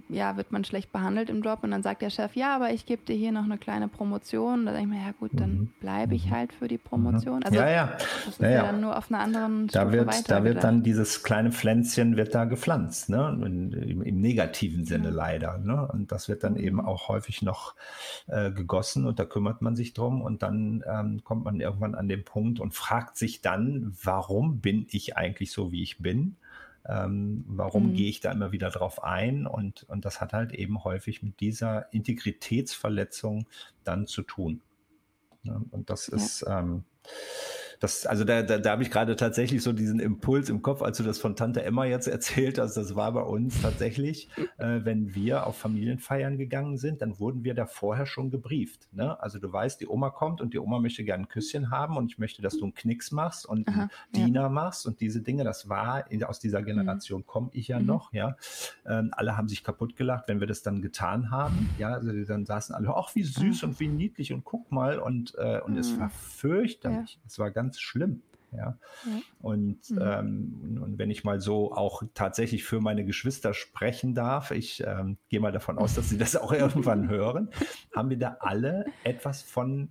ja, 0.10 0.38
wird 0.38 0.52
man 0.52 0.64
schlecht 0.64 0.92
behandelt 0.92 1.30
im 1.30 1.42
Job 1.42 1.60
und 1.64 1.72
dann 1.72 1.82
sagt 1.82 2.02
der 2.02 2.10
Chef, 2.10 2.36
ja, 2.36 2.56
aber 2.56 2.72
ich 2.72 2.86
gebe 2.86 3.04
dir 3.04 3.16
hier 3.16 3.32
noch 3.32 3.44
eine 3.44 3.58
kleine 3.58 3.88
Promotion. 3.88 4.66
Da 4.66 4.74
denke 4.74 4.90
ich 4.90 5.00
mir, 5.00 5.06
ja 5.08 5.14
gut, 5.20 5.32
dann 5.34 5.52
mhm. 5.52 5.74
bleibe 5.80 6.16
ich 6.16 6.28
mhm. 6.28 6.32
halt 6.32 6.54
für 6.54 6.68
die 6.68 6.78
Promotion. 6.78 7.44
Also 7.44 7.58
ja, 7.58 7.70
ja. 7.70 7.98
das 7.98 8.28
ist 8.28 8.42
ja, 8.42 8.50
ja, 8.50 8.62
dann 8.64 8.82
nur 8.82 8.98
auf 8.98 9.12
einer 9.12 9.22
anderen 9.22 9.68
da 9.68 9.92
wird, 9.92 10.30
Da 10.30 10.44
wird 10.44 10.64
dann 10.64 10.84
dieses 10.84 11.24
kleine 11.24 11.52
Pflänzchen 11.52 12.18
wird 12.18 12.36
da 12.36 12.46
gepflanzt, 12.46 13.10
ne? 13.10 13.40
Im, 13.44 14.02
im 14.02 14.22
negativen 14.22 14.86
Sinne 14.86 15.10
ja. 15.10 15.14
leider. 15.16 15.58
Ne? 15.58 15.88
Und 15.88 16.12
das 16.12 16.30
wird 16.30 16.44
dann 16.44 16.56
eben 16.56 16.80
auch 16.80 17.08
häufig 17.08 17.42
noch 17.42 17.76
äh, 18.28 18.52
gegossen 18.52 19.06
und 19.06 19.18
da 19.18 19.26
kümmert 19.26 19.62
man 19.62 19.76
sich 19.76 19.94
drum 19.94 20.22
und 20.22 20.44
dann 20.44 20.84
ähm, 20.88 21.24
kommt 21.24 21.46
man 21.46 21.60
irgendwann 21.60 21.96
an 21.96 22.08
den 22.08 22.24
Punkt 22.24 22.60
und 22.60 22.74
fragt 22.74 23.18
sich 23.18 23.42
dann, 23.42 23.94
warum 24.04 24.60
bin 24.60 24.86
ich 24.90 25.18
eigentlich 25.18 25.52
so, 25.52 25.72
wie 25.72 25.82
ich 25.82 25.98
bin? 26.00 26.38
Ähm, 26.88 27.44
warum 27.48 27.90
mhm. 27.90 27.94
gehe 27.96 28.10
ich 28.10 28.20
da 28.20 28.32
immer 28.32 28.52
wieder 28.52 28.70
drauf 28.70 29.04
ein? 29.04 29.48
Und, 29.48 29.84
und 29.84 30.06
das 30.06 30.22
hat 30.22 30.34
halt 30.34 30.54
eben 30.54 30.84
häufig 30.84 31.24
mit 31.24 31.40
dieser 31.40 31.92
Integritätsverletzung 31.94 33.48
dann 33.84 34.08
zu 34.08 34.22
tun. 34.22 34.62
Ja, 35.44 35.62
und 35.72 35.90
das 35.90 36.08
ja. 36.08 36.16
ist, 36.16 36.46
ähm, 36.48 36.84
das, 37.86 38.08
also 38.08 38.24
da, 38.24 38.42
da, 38.42 38.58
da 38.58 38.72
habe 38.72 38.82
ich 38.82 38.90
gerade 38.90 39.16
tatsächlich 39.16 39.62
so 39.62 39.72
diesen 39.72 40.00
Impuls 40.00 40.50
im 40.50 40.64
Kopf, 40.64 40.82
als 40.82 40.98
du 40.98 41.04
das 41.04 41.20
von 41.20 41.36
Tante 41.36 41.64
Emma 41.64 41.86
jetzt 41.86 42.08
erzählt 42.18 42.58
hast, 42.58 42.76
das 42.76 42.96
war 42.96 43.12
bei 43.12 43.22
uns 43.22 43.62
tatsächlich, 43.62 44.28
äh, 44.58 44.80
wenn 44.84 45.14
wir 45.14 45.46
auf 45.46 45.58
Familienfeiern 45.58 46.38
gegangen 46.38 46.78
sind, 46.78 47.04
dann 47.04 47.20
wurden 47.20 47.44
wir 47.44 47.54
da 47.54 47.68
vorher 47.68 48.08
schon 48.08 48.32
gebrieft. 48.32 48.88
Ne? 48.92 49.22
Also 49.22 49.38
du 49.38 49.52
weißt, 49.52 49.80
die 49.80 49.88
Oma 49.88 50.10
kommt 50.10 50.42
und 50.42 50.54
die 50.54 50.60
Oma 50.60 50.80
möchte 50.80 51.04
gerne 51.04 51.26
ein 51.26 51.28
Küsschen 51.28 51.70
haben 51.70 51.96
und 51.98 52.12
ich 52.12 52.18
möchte, 52.18 52.42
dass 52.42 52.58
du 52.58 52.64
einen 52.64 52.74
Knicks 52.74 53.12
machst 53.12 53.46
und 53.46 53.68
Aha, 53.68 53.82
einen 53.82 53.90
Diener 54.14 54.42
ja. 54.42 54.50
machst 54.50 54.88
und 54.88 55.00
diese 55.00 55.22
Dinge, 55.22 55.44
das 55.44 55.70
war, 55.70 56.10
in, 56.12 56.24
aus 56.24 56.40
dieser 56.40 56.64
Generation 56.64 57.22
mhm. 57.22 57.28
komme 57.28 57.50
ich 57.54 57.68
ja 57.68 57.80
mhm. 57.80 57.86
noch, 57.86 58.14
ja. 58.14 58.36
Ähm, 58.88 59.12
alle 59.12 59.38
haben 59.38 59.48
sich 59.48 59.64
kaputt 59.64 59.96
gelacht, 59.96 60.28
wenn 60.28 60.40
wir 60.40 60.48
das 60.48 60.64
dann 60.64 60.82
getan 60.82 61.30
haben, 61.30 61.70
ja, 61.78 61.90
also 61.90 62.12
dann 62.12 62.46
saßen 62.46 62.74
alle, 62.74 62.96
ach, 62.96 63.14
wie 63.14 63.24
süß 63.24 63.62
mhm. 63.62 63.70
und 63.70 63.80
wie 63.80 63.88
niedlich 63.88 64.34
und 64.34 64.44
guck 64.44 64.72
mal 64.72 64.98
und, 64.98 65.36
äh, 65.38 65.62
und 65.64 65.78
es 65.78 66.00
war 66.00 66.08
mhm. 66.08 66.12
fürchterlich, 66.12 67.14
ja. 67.14 67.22
es 67.28 67.38
war 67.38 67.52
ganz 67.52 67.75
ganz 67.76 67.82
schlimm. 67.82 68.22
Ja. 68.52 68.78
ja. 69.06 69.22
Und, 69.42 69.90
mhm. 69.90 70.00
ähm, 70.02 70.82
und 70.82 70.98
wenn 70.98 71.12
ich 71.12 71.24
mal 71.24 71.42
so 71.42 71.74
auch 71.74 72.04
tatsächlich 72.14 72.64
für 72.64 72.80
meine 72.80 73.06
Geschwister 73.06 73.54
sprechen 73.54 74.16
darf, 74.16 74.52
ich 74.52 74.82
ähm, 74.86 75.18
gehe 75.30 75.40
mal 75.40 75.52
davon 75.52 75.78
aus, 75.78 75.96
dass 75.96 76.10
sie 76.10 76.18
das 76.18 76.36
auch 76.36 76.54
irgendwann 76.54 77.10
hören, 77.10 77.50
haben 77.94 78.10
wir 78.10 78.18
da 78.18 78.38
alle 78.40 78.86
etwas 79.04 79.42
von 79.42 79.90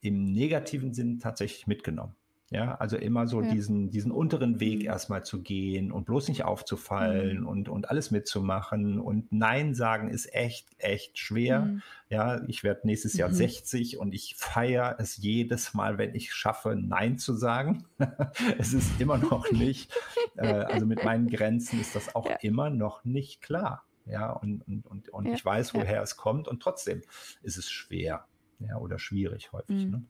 im 0.00 0.24
negativen 0.24 0.94
Sinn 0.94 1.18
tatsächlich 1.18 1.66
mitgenommen. 1.66 2.14
Ja, 2.50 2.76
also 2.76 2.96
immer 2.96 3.26
so 3.26 3.42
ja. 3.42 3.50
diesen, 3.50 3.90
diesen 3.90 4.12
unteren 4.12 4.60
Weg 4.60 4.80
mhm. 4.80 4.86
erstmal 4.86 5.24
zu 5.24 5.42
gehen 5.42 5.90
und 5.90 6.04
bloß 6.04 6.28
nicht 6.28 6.44
aufzufallen 6.44 7.40
mhm. 7.40 7.48
und, 7.48 7.68
und 7.68 7.90
alles 7.90 8.12
mitzumachen. 8.12 9.00
Und 9.00 9.32
Nein 9.32 9.74
sagen 9.74 10.10
ist 10.10 10.32
echt, 10.32 10.68
echt 10.78 11.18
schwer. 11.18 11.62
Mhm. 11.62 11.82
Ja, 12.08 12.44
ich 12.46 12.62
werde 12.62 12.86
nächstes 12.86 13.14
Jahr 13.14 13.32
60 13.32 13.94
mhm. 13.94 14.00
und 14.00 14.14
ich 14.14 14.36
feiere 14.36 14.94
es 15.00 15.16
jedes 15.16 15.74
Mal, 15.74 15.98
wenn 15.98 16.14
ich 16.14 16.32
schaffe, 16.32 16.76
Nein 16.76 17.18
zu 17.18 17.34
sagen. 17.34 17.84
es 18.58 18.72
ist 18.72 19.00
immer 19.00 19.18
noch 19.18 19.50
nicht, 19.50 19.92
äh, 20.36 20.46
also 20.46 20.86
mit 20.86 21.02
meinen 21.02 21.28
Grenzen 21.28 21.80
ist 21.80 21.96
das 21.96 22.14
auch 22.14 22.30
ja. 22.30 22.36
immer 22.42 22.70
noch 22.70 23.04
nicht 23.04 23.42
klar. 23.42 23.84
Ja, 24.04 24.30
und, 24.30 24.62
und, 24.68 24.86
und, 24.86 25.08
und 25.08 25.26
ja. 25.26 25.34
ich 25.34 25.44
weiß, 25.44 25.74
woher 25.74 26.00
es 26.00 26.16
kommt 26.16 26.46
und 26.46 26.62
trotzdem 26.62 27.02
ist 27.42 27.56
es 27.56 27.68
schwer. 27.68 28.24
Ja, 28.60 28.78
oder 28.78 29.00
schwierig 29.00 29.52
häufig. 29.52 29.84
Mhm. 29.84 29.90
Ne? 29.90 30.04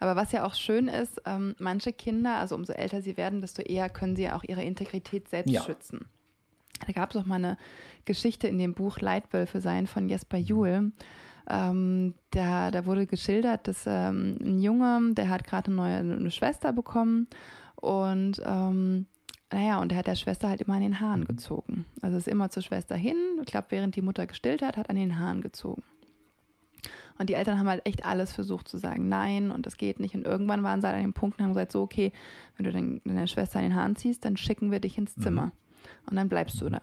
Aber 0.00 0.16
was 0.16 0.32
ja 0.32 0.46
auch 0.46 0.54
schön 0.54 0.88
ist, 0.88 1.20
ähm, 1.26 1.54
manche 1.58 1.92
Kinder, 1.92 2.36
also 2.36 2.54
umso 2.54 2.72
älter 2.72 3.02
sie 3.02 3.16
werden, 3.16 3.40
desto 3.40 3.62
eher 3.62 3.88
können 3.88 4.16
sie 4.16 4.24
ja 4.24 4.36
auch 4.36 4.44
ihre 4.44 4.62
Integrität 4.62 5.28
selbst 5.28 5.52
ja. 5.52 5.62
schützen. 5.62 6.06
Da 6.86 6.92
gab 6.92 7.10
es 7.10 7.16
auch 7.16 7.26
mal 7.26 7.36
eine 7.36 7.56
Geschichte 8.04 8.48
in 8.48 8.58
dem 8.58 8.74
Buch 8.74 9.00
Leitwölfe 9.00 9.60
sein 9.60 9.86
von 9.86 10.08
Jesper 10.08 10.38
Juhl. 10.38 10.92
Ähm, 11.48 12.14
da, 12.30 12.70
da 12.70 12.86
wurde 12.86 13.06
geschildert, 13.06 13.68
dass 13.68 13.84
ähm, 13.86 14.38
ein 14.40 14.58
Junge, 14.58 15.12
der 15.14 15.28
hat 15.28 15.44
gerade 15.44 15.66
eine 15.66 15.76
neue 15.76 15.96
eine 15.96 16.30
Schwester 16.30 16.72
bekommen 16.72 17.28
und 17.76 18.40
ähm, 18.44 19.06
naja, 19.52 19.80
und 19.80 19.92
er 19.92 19.98
hat 19.98 20.06
der 20.06 20.16
Schwester 20.16 20.48
halt 20.48 20.62
immer 20.62 20.74
an 20.74 20.80
den 20.80 21.00
Haaren 21.00 21.26
gezogen. 21.26 21.84
Also 22.00 22.16
ist 22.16 22.28
immer 22.28 22.50
zur 22.50 22.62
Schwester 22.62 22.96
hin, 22.96 23.16
ich 23.40 23.46
glaube, 23.46 23.66
während 23.70 23.94
die 23.94 24.02
Mutter 24.02 24.26
gestillt 24.26 24.62
hat, 24.62 24.76
hat 24.76 24.90
an 24.90 24.96
den 24.96 25.18
Haaren 25.18 25.42
gezogen. 25.42 25.82
Und 27.18 27.30
die 27.30 27.34
Eltern 27.34 27.58
haben 27.58 27.68
halt 27.68 27.86
echt 27.86 28.04
alles 28.04 28.32
versucht 28.32 28.66
zu 28.66 28.78
sagen, 28.78 29.08
nein, 29.08 29.50
und 29.50 29.66
das 29.66 29.76
geht 29.76 30.00
nicht. 30.00 30.14
Und 30.14 30.26
irgendwann 30.26 30.62
waren 30.64 30.80
sie 30.80 30.86
halt 30.86 30.96
an 30.96 31.02
dem 31.02 31.12
Punkt 31.12 31.38
und 31.38 31.44
haben 31.44 31.52
gesagt, 31.52 31.72
so, 31.72 31.82
okay, 31.82 32.12
wenn 32.56 32.64
du 32.64 33.00
deine 33.04 33.28
Schwester 33.28 33.58
an 33.58 33.64
den 33.64 33.74
Haaren 33.74 33.96
ziehst, 33.96 34.24
dann 34.24 34.36
schicken 34.36 34.72
wir 34.72 34.80
dich 34.80 34.98
ins 34.98 35.16
mhm. 35.16 35.22
Zimmer. 35.22 35.46
Mhm. 35.46 35.52
Und 36.10 36.16
dann 36.16 36.28
bleibst 36.28 36.60
du 36.60 36.68
da. 36.68 36.80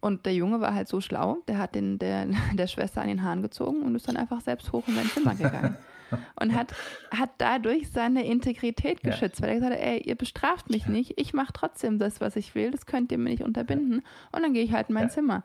Und 0.00 0.26
der 0.26 0.34
Junge 0.34 0.60
war 0.60 0.74
halt 0.74 0.86
so 0.86 1.00
schlau, 1.00 1.38
der 1.48 1.58
hat 1.58 1.74
den, 1.74 1.98
der, 1.98 2.26
der 2.54 2.66
Schwester 2.66 3.00
an 3.00 3.08
den 3.08 3.22
Haaren 3.22 3.42
gezogen 3.42 3.82
und 3.82 3.94
ist 3.94 4.06
dann 4.06 4.16
einfach 4.16 4.40
selbst 4.40 4.72
hoch 4.72 4.86
in 4.86 4.94
sein 4.94 5.06
Zimmer 5.06 5.34
gegangen. 5.34 5.76
und 6.40 6.54
hat, 6.54 6.74
hat 7.10 7.30
dadurch 7.38 7.90
seine 7.90 8.26
Integrität 8.26 9.02
geschützt, 9.02 9.40
ja. 9.40 9.46
weil 9.46 9.50
er 9.50 9.54
gesagt 9.56 9.74
hat, 9.74 9.80
ey, 9.80 9.98
ihr 10.00 10.14
bestraft 10.14 10.70
mich 10.70 10.86
nicht, 10.86 11.14
ich 11.16 11.34
mache 11.34 11.52
trotzdem 11.52 11.98
das, 11.98 12.20
was 12.20 12.36
ich 12.36 12.54
will, 12.54 12.70
das 12.70 12.86
könnt 12.86 13.12
ihr 13.12 13.18
mir 13.18 13.30
nicht 13.30 13.42
unterbinden 13.42 14.02
und 14.32 14.42
dann 14.42 14.52
gehe 14.52 14.62
ich 14.62 14.72
halt 14.72 14.88
in 14.88 14.94
mein 14.94 15.04
ja. 15.04 15.10
Zimmer. 15.10 15.44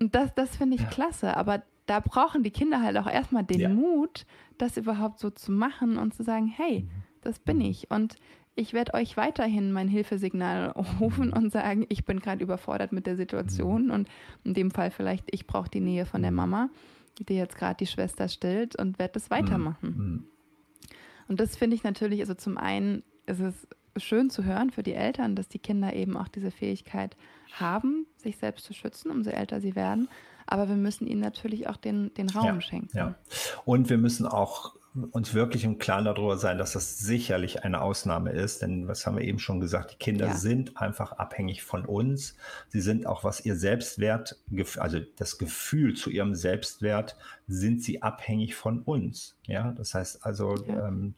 Und 0.00 0.14
das, 0.14 0.34
das 0.34 0.56
finde 0.56 0.76
ich 0.76 0.82
ja. 0.82 0.88
klasse, 0.88 1.36
aber 1.36 1.62
da 1.86 2.00
brauchen 2.00 2.42
die 2.42 2.50
Kinder 2.50 2.80
halt 2.80 2.96
auch 2.96 3.08
erstmal 3.08 3.44
den 3.44 3.74
Mut, 3.74 4.26
das 4.58 4.76
überhaupt 4.76 5.18
so 5.18 5.30
zu 5.30 5.50
machen 5.52 5.98
und 5.98 6.14
zu 6.14 6.22
sagen, 6.22 6.46
hey, 6.46 6.82
mhm. 6.82 6.90
das 7.22 7.38
bin 7.38 7.56
mhm. 7.56 7.64
ich 7.64 7.90
und 7.90 8.16
ich 8.54 8.74
werde 8.74 8.92
euch 8.94 9.16
weiterhin 9.16 9.72
mein 9.72 9.88
Hilfesignal 9.88 10.70
rufen 11.00 11.32
und 11.32 11.50
sagen, 11.50 11.86
ich 11.88 12.04
bin 12.04 12.20
gerade 12.20 12.42
überfordert 12.42 12.92
mit 12.92 13.06
der 13.06 13.16
Situation 13.16 13.86
mhm. 13.86 13.90
und 13.90 14.08
in 14.44 14.54
dem 14.54 14.70
Fall 14.70 14.90
vielleicht, 14.90 15.24
ich 15.30 15.46
brauche 15.46 15.70
die 15.70 15.80
Nähe 15.80 16.06
von 16.06 16.22
der 16.22 16.32
Mama 16.32 16.68
die 17.20 17.34
jetzt 17.34 17.56
gerade 17.56 17.76
die 17.76 17.86
Schwester 17.86 18.28
stillt 18.28 18.76
und 18.76 18.98
werde 18.98 19.14
das 19.14 19.30
weitermachen. 19.30 20.26
Und 21.28 21.40
das 21.40 21.56
finde 21.56 21.76
ich 21.76 21.84
natürlich, 21.84 22.20
also 22.20 22.34
zum 22.34 22.58
einen 22.58 23.02
ist 23.26 23.40
es 23.40 23.68
schön 23.96 24.30
zu 24.30 24.44
hören 24.44 24.70
für 24.70 24.82
die 24.82 24.94
Eltern, 24.94 25.36
dass 25.36 25.48
die 25.48 25.58
Kinder 25.58 25.94
eben 25.94 26.16
auch 26.16 26.28
diese 26.28 26.50
Fähigkeit 26.50 27.16
haben, 27.52 28.06
sich 28.16 28.38
selbst 28.38 28.64
zu 28.64 28.72
schützen, 28.72 29.10
umso 29.10 29.30
älter 29.30 29.60
sie 29.60 29.76
werden. 29.76 30.08
Aber 30.46 30.68
wir 30.68 30.76
müssen 30.76 31.06
ihnen 31.06 31.20
natürlich 31.20 31.68
auch 31.68 31.76
den, 31.76 32.12
den 32.14 32.28
Raum 32.30 32.46
ja, 32.46 32.60
schenken. 32.60 32.96
Ja. 32.96 33.14
Und 33.64 33.90
wir 33.90 33.98
müssen 33.98 34.26
auch 34.26 34.74
uns 35.12 35.32
wirklich 35.32 35.64
im 35.64 35.78
Klaren 35.78 36.04
darüber 36.04 36.36
sein, 36.36 36.58
dass 36.58 36.72
das 36.72 36.98
sicherlich 36.98 37.64
eine 37.64 37.80
Ausnahme 37.80 38.30
ist, 38.30 38.60
denn 38.60 38.88
was 38.88 39.06
haben 39.06 39.16
wir 39.16 39.24
eben 39.24 39.38
schon 39.38 39.58
gesagt, 39.58 39.92
die 39.92 39.96
Kinder 39.96 40.26
ja. 40.26 40.36
sind 40.36 40.76
einfach 40.76 41.12
abhängig 41.12 41.62
von 41.62 41.86
uns. 41.86 42.36
Sie 42.68 42.82
sind 42.82 43.06
auch, 43.06 43.24
was 43.24 43.44
ihr 43.44 43.56
Selbstwert, 43.56 44.38
also 44.76 45.00
das 45.16 45.38
Gefühl 45.38 45.94
zu 45.94 46.10
ihrem 46.10 46.34
Selbstwert, 46.34 47.16
sind 47.48 47.82
sie 47.82 48.02
abhängig 48.02 48.54
von 48.54 48.80
uns. 48.82 49.34
Ja, 49.46 49.72
das 49.72 49.94
heißt 49.94 50.26
also, 50.26 50.56
ja. 50.66 50.88
ähm, 50.88 51.14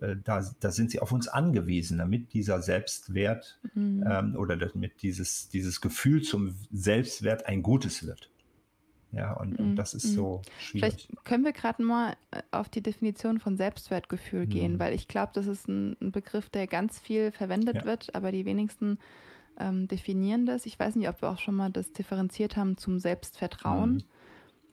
äh, 0.00 0.16
da, 0.24 0.42
da 0.60 0.70
sind 0.70 0.90
sie 0.90 1.00
auf 1.00 1.12
uns 1.12 1.28
angewiesen, 1.28 1.98
damit 1.98 2.32
dieser 2.32 2.62
Selbstwert 2.62 3.58
mhm. 3.74 4.04
ähm, 4.08 4.36
oder 4.36 4.56
damit 4.56 5.02
dieses, 5.02 5.50
dieses 5.50 5.82
Gefühl 5.82 6.22
zum 6.22 6.54
Selbstwert 6.72 7.46
ein 7.46 7.62
gutes 7.62 8.06
wird. 8.06 8.30
Ja, 9.12 9.32
und, 9.34 9.58
und 9.58 9.70
mhm, 9.70 9.76
das 9.76 9.94
ist 9.94 10.10
mhm. 10.10 10.14
so 10.14 10.42
schwierig. 10.58 11.08
Vielleicht 11.08 11.24
können 11.24 11.44
wir 11.44 11.52
gerade 11.52 11.82
mal 11.82 12.14
äh, 12.30 12.42
auf 12.50 12.68
die 12.68 12.82
Definition 12.82 13.40
von 13.40 13.56
Selbstwertgefühl 13.56 14.44
mhm. 14.44 14.50
gehen, 14.50 14.78
weil 14.78 14.94
ich 14.94 15.08
glaube, 15.08 15.32
das 15.34 15.46
ist 15.46 15.66
ein, 15.66 15.96
ein, 16.00 16.12
Begriff, 16.12 16.50
der 16.50 16.66
ganz 16.66 16.98
viel 16.98 17.32
verwendet 17.32 17.76
ja. 17.76 17.84
wird, 17.84 18.14
aber 18.14 18.32
die 18.32 18.44
wenigsten 18.44 18.98
ähm, 19.58 19.88
definieren 19.88 20.44
das. 20.44 20.66
Ich 20.66 20.78
weiß 20.78 20.94
nicht, 20.96 21.08
ob 21.08 21.22
wir 21.22 21.30
auch 21.30 21.38
schon 21.38 21.54
mal 21.54 21.70
das 21.70 21.92
differenziert 21.92 22.56
haben 22.56 22.76
zum 22.76 22.98
Selbstvertrauen, 22.98 23.94
mhm. 23.94 24.04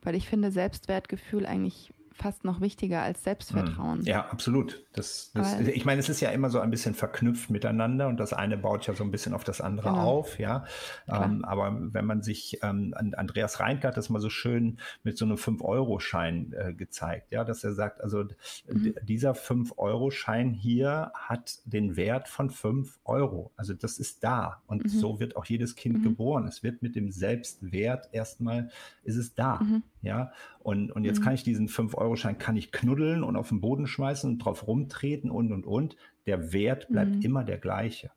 weil 0.02 0.16
ich 0.16 0.28
finde 0.28 0.52
Selbstwertgefühl 0.52 1.46
eigentlich 1.46 1.94
fast 2.18 2.46
noch 2.46 2.62
wichtiger 2.62 3.02
als 3.02 3.24
Selbstvertrauen. 3.24 4.00
Hm. 4.00 4.06
Ja, 4.06 4.26
absolut. 4.30 4.86
Das, 4.94 5.32
das, 5.34 5.60
ich 5.60 5.84
meine, 5.84 6.00
es 6.00 6.08
ist 6.08 6.22
ja 6.22 6.30
immer 6.30 6.50
so 6.50 6.60
ein 6.60 6.72
bisschen 6.72 6.94
verknüpft 6.94 7.50
miteinander 7.50 8.08
und 8.08 8.18
das 8.18 8.32
eine 8.32 8.58
baut 8.58 8.88
ja 8.88 8.94
so 8.94 9.04
ein 9.04 9.12
bisschen 9.12 9.34
auf 9.34 9.44
das 9.44 9.60
andere 9.60 9.90
genau. 9.90 10.02
auf, 10.02 10.40
ja. 10.40 10.64
Ähm, 11.08 11.44
aber 11.44 11.76
wenn 11.78 12.06
man 12.06 12.22
sich, 12.22 12.60
ähm, 12.64 12.94
Andreas 12.96 13.60
Reinke 13.60 13.88
hat 13.90 13.98
das 13.98 14.10
mal 14.10 14.22
so 14.22 14.30
schön 14.30 14.80
mit 15.04 15.18
so 15.18 15.26
einem 15.26 15.36
5-Euro-Schein 15.36 16.54
äh, 16.54 16.74
gezeigt, 16.74 17.34
ja, 17.34 17.44
dass 17.44 17.66
er 17.66 17.74
sagt, 17.74 18.02
also 18.02 18.24
mhm. 18.70 18.96
dieser 19.04 19.34
5-Euro-Schein 19.34 20.52
hier 20.54 21.12
hat 21.14 21.60
den 21.66 21.98
Wert 21.98 22.30
von 22.30 22.50
5 22.50 23.00
Euro. 23.04 23.52
Also 23.58 23.74
das 23.74 24.00
ist 24.00 24.24
da 24.24 24.62
und 24.68 24.86
mhm. 24.86 24.90
so 24.90 25.20
wird 25.20 25.36
auch 25.36 25.46
jedes 25.46 25.76
Kind 25.76 26.00
mhm. 26.00 26.04
geboren. 26.04 26.48
Es 26.48 26.64
wird 26.64 26.82
mit 26.82 26.96
dem 26.96 27.12
Selbstwert 27.12 28.08
erstmal, 28.14 28.70
ist 29.04 29.18
es 29.18 29.36
da, 29.36 29.60
mhm. 29.60 29.84
ja. 30.02 30.32
Und, 30.66 30.92
und 30.92 31.04
jetzt 31.04 31.20
mhm. 31.20 31.26
kann 31.26 31.36
ich 31.36 31.44
diesen 31.44 31.68
5-Euro-Schein 31.68 32.40
kann 32.40 32.56
ich 32.56 32.72
knuddeln 32.72 33.24
und 33.24 33.36
auf 33.36 33.50
den 33.50 33.62
Boden 33.62 33.86
schmeißen 33.86 34.32
und 34.32 34.40
drauf 34.40 34.66
rumtreten 34.66 35.30
und 35.30 35.52
und 35.52 35.64
und. 35.64 35.96
Der 36.26 36.54
Wert 36.54 36.88
bleibt 36.88 37.18
mhm. 37.18 37.22
immer 37.22 37.44
der 37.44 37.60
gleiche. 37.60 38.10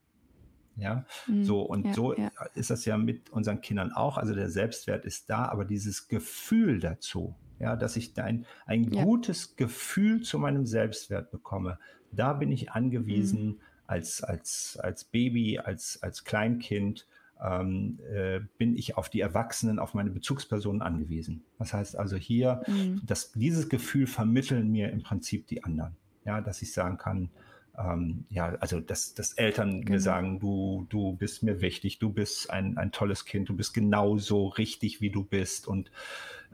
Ja, 0.75 1.05
mhm. 1.27 1.43
so 1.43 1.61
und 1.61 1.85
ja, 1.85 1.93
so 1.93 2.17
ja. 2.17 2.31
ist 2.55 2.71
das 2.71 2.85
ja 2.85 2.97
mit 2.97 3.29
unseren 3.29 3.61
Kindern 3.61 3.91
auch. 3.91 4.17
Also 4.17 4.33
der 4.33 4.49
Selbstwert 4.49 5.05
ist 5.05 5.29
da, 5.29 5.45
aber 5.45 5.63
dieses 5.63 6.07
Gefühl 6.07 6.79
dazu, 6.79 7.35
ja, 7.59 7.75
dass 7.75 7.95
ich 7.95 8.19
ein, 8.19 8.47
ein 8.65 8.91
ja. 8.91 9.03
gutes 9.03 9.55
Gefühl 9.55 10.21
zu 10.21 10.39
meinem 10.39 10.65
Selbstwert 10.65 11.29
bekomme, 11.29 11.77
da 12.11 12.33
bin 12.33 12.51
ich 12.51 12.71
angewiesen 12.71 13.45
mhm. 13.45 13.59
als, 13.85 14.23
als, 14.23 14.79
als 14.81 15.03
Baby, 15.03 15.59
als, 15.59 16.01
als 16.01 16.23
Kleinkind 16.23 17.05
ähm, 17.43 17.99
äh, 18.13 18.41
bin 18.57 18.75
ich 18.75 18.97
auf 18.97 19.09
die 19.09 19.21
Erwachsenen, 19.21 19.79
auf 19.79 19.93
meine 19.93 20.09
Bezugspersonen 20.09 20.81
angewiesen. 20.81 21.43
Das 21.57 21.73
heißt 21.73 21.95
also 21.95 22.17
hier, 22.17 22.61
mhm. 22.67 23.01
dass 23.05 23.31
dieses 23.31 23.69
Gefühl 23.69 24.07
vermitteln 24.07 24.71
mir 24.71 24.91
im 24.91 25.01
Prinzip 25.03 25.47
die 25.47 25.63
anderen. 25.63 25.95
Ja, 26.25 26.41
dass 26.41 26.61
ich 26.61 26.73
sagen 26.73 26.97
kann, 26.97 27.29
ähm, 27.77 28.25
ja, 28.29 28.55
also 28.59 28.79
dass, 28.79 29.13
dass 29.13 29.33
Eltern 29.33 29.81
genau. 29.81 29.91
mir 29.91 29.99
sagen, 29.99 30.39
du, 30.39 30.85
du 30.89 31.13
bist 31.13 31.43
mir 31.43 31.61
wichtig, 31.61 31.97
du 31.99 32.11
bist 32.11 32.49
ein, 32.49 32.77
ein 32.77 32.91
tolles 32.91 33.25
Kind, 33.25 33.47
du 33.49 33.55
bist 33.55 33.73
genauso 33.73 34.47
richtig, 34.47 34.99
wie 34.99 35.09
du 35.09 35.23
bist. 35.23 35.67
Und 35.67 35.91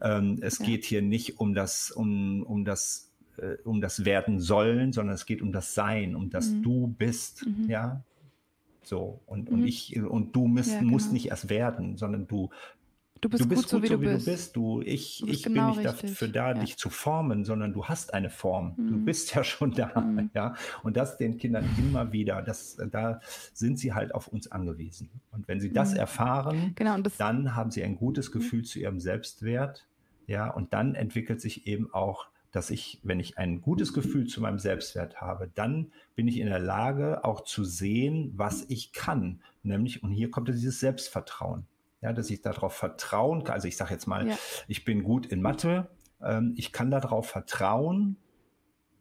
ähm, 0.01 0.37
es 0.41 0.59
ja. 0.59 0.65
geht 0.65 0.85
hier 0.85 1.01
nicht 1.01 1.39
um 1.39 1.55
das, 1.55 1.89
um, 1.89 2.43
um 2.43 2.63
das 2.63 3.11
äh, 3.37 3.57
um 3.63 3.81
das 3.81 4.05
Werden 4.05 4.39
sollen, 4.39 4.93
sondern 4.93 5.15
es 5.15 5.25
geht 5.25 5.41
um 5.41 5.51
das 5.51 5.73
Sein, 5.73 6.15
um 6.15 6.29
das 6.29 6.49
mhm. 6.51 6.63
Du 6.63 6.87
bist, 6.87 7.45
mhm. 7.45 7.69
ja, 7.69 8.03
so, 8.87 9.21
und, 9.25 9.49
mhm. 9.49 9.59
und 9.59 9.67
ich 9.67 9.99
und 9.99 10.35
du 10.35 10.47
musst, 10.47 10.71
ja, 10.71 10.79
genau. 10.79 10.91
musst 10.91 11.13
nicht 11.13 11.29
erst 11.29 11.49
werden, 11.49 11.97
sondern 11.97 12.27
du, 12.27 12.49
du 13.21 13.29
bist, 13.29 13.43
du 13.43 13.49
bist 13.49 13.61
gut, 13.63 13.69
so, 13.69 13.83
wie, 13.83 13.87
so, 13.87 14.01
wie, 14.01 14.05
du, 14.05 14.11
bist. 14.13 14.25
bist. 14.25 14.55
Du, 14.55 14.81
ich 14.81 15.19
du 15.19 15.27
ich 15.27 15.43
genau 15.43 15.71
bin 15.71 15.79
nicht 15.79 15.89
richtig. 15.89 16.11
dafür 16.11 16.27
da, 16.27 16.47
ja. 16.49 16.53
dich 16.53 16.77
zu 16.77 16.89
formen, 16.89 17.45
sondern 17.45 17.73
du 17.73 17.85
hast 17.85 18.13
eine 18.13 18.29
Form. 18.29 18.73
Mhm. 18.77 18.87
Du 18.87 18.97
bist 19.05 19.33
ja 19.35 19.43
schon 19.43 19.71
da. 19.71 19.99
Mhm. 19.99 20.29
Ja? 20.33 20.55
Und 20.83 20.97
das 20.97 21.17
den 21.17 21.37
Kindern 21.37 21.67
immer 21.77 22.11
wieder, 22.11 22.41
das, 22.41 22.77
da 22.91 23.19
sind 23.53 23.79
sie 23.79 23.93
halt 23.93 24.13
auf 24.13 24.27
uns 24.27 24.51
angewiesen. 24.51 25.09
Und 25.31 25.47
wenn 25.47 25.59
sie 25.59 25.71
das 25.71 25.91
mhm. 25.91 25.99
erfahren, 25.99 26.73
genau, 26.75 26.97
das 26.99 27.17
dann 27.17 27.55
haben 27.55 27.71
sie 27.71 27.83
ein 27.83 27.95
gutes 27.95 28.29
mhm. 28.29 28.39
Gefühl 28.39 28.63
zu 28.63 28.79
ihrem 28.79 28.99
Selbstwert. 28.99 29.87
Ja, 30.27 30.49
und 30.49 30.73
dann 30.73 30.95
entwickelt 30.95 31.39
sich 31.39 31.67
eben 31.67 31.93
auch 31.93 32.27
dass 32.55 32.69
ich, 32.69 33.01
wenn 33.03 33.19
ich 33.19 33.37
ein 33.37 33.61
gutes 33.61 33.91
Gefühl 33.91 34.27
zu 34.27 34.39
meinem 34.39 34.59
Selbstwert 34.59 35.19
habe, 35.19 35.51
dann 35.53 35.91
bin 36.15 36.29
ich 36.29 36.37
in 36.37 36.47
der 36.47 36.59
Lage, 36.59 37.25
auch 37.25 37.41
zu 37.41 37.65
sehen, 37.65 38.31
was 38.37 38.63
ich 38.69 38.93
kann. 38.93 39.41
Nämlich, 39.61 40.03
und 40.03 40.11
hier 40.11 40.31
kommt 40.31 40.47
dieses 40.47 40.79
Selbstvertrauen. 40.79 41.65
Ja, 41.99 42.13
dass 42.13 42.29
ich 42.29 42.41
darauf 42.41 42.73
vertrauen 42.73 43.43
kann. 43.43 43.55
Also 43.55 43.67
ich 43.67 43.75
sage 43.75 43.93
jetzt 43.93 44.07
mal, 44.07 44.29
ja. 44.29 44.37
ich 44.69 44.85
bin 44.85 45.03
gut 45.03 45.25
in 45.25 45.41
Mathe. 45.41 45.89
Ähm, 46.21 46.53
ich 46.55 46.71
kann 46.71 46.91
darauf 46.91 47.27
vertrauen, 47.27 48.15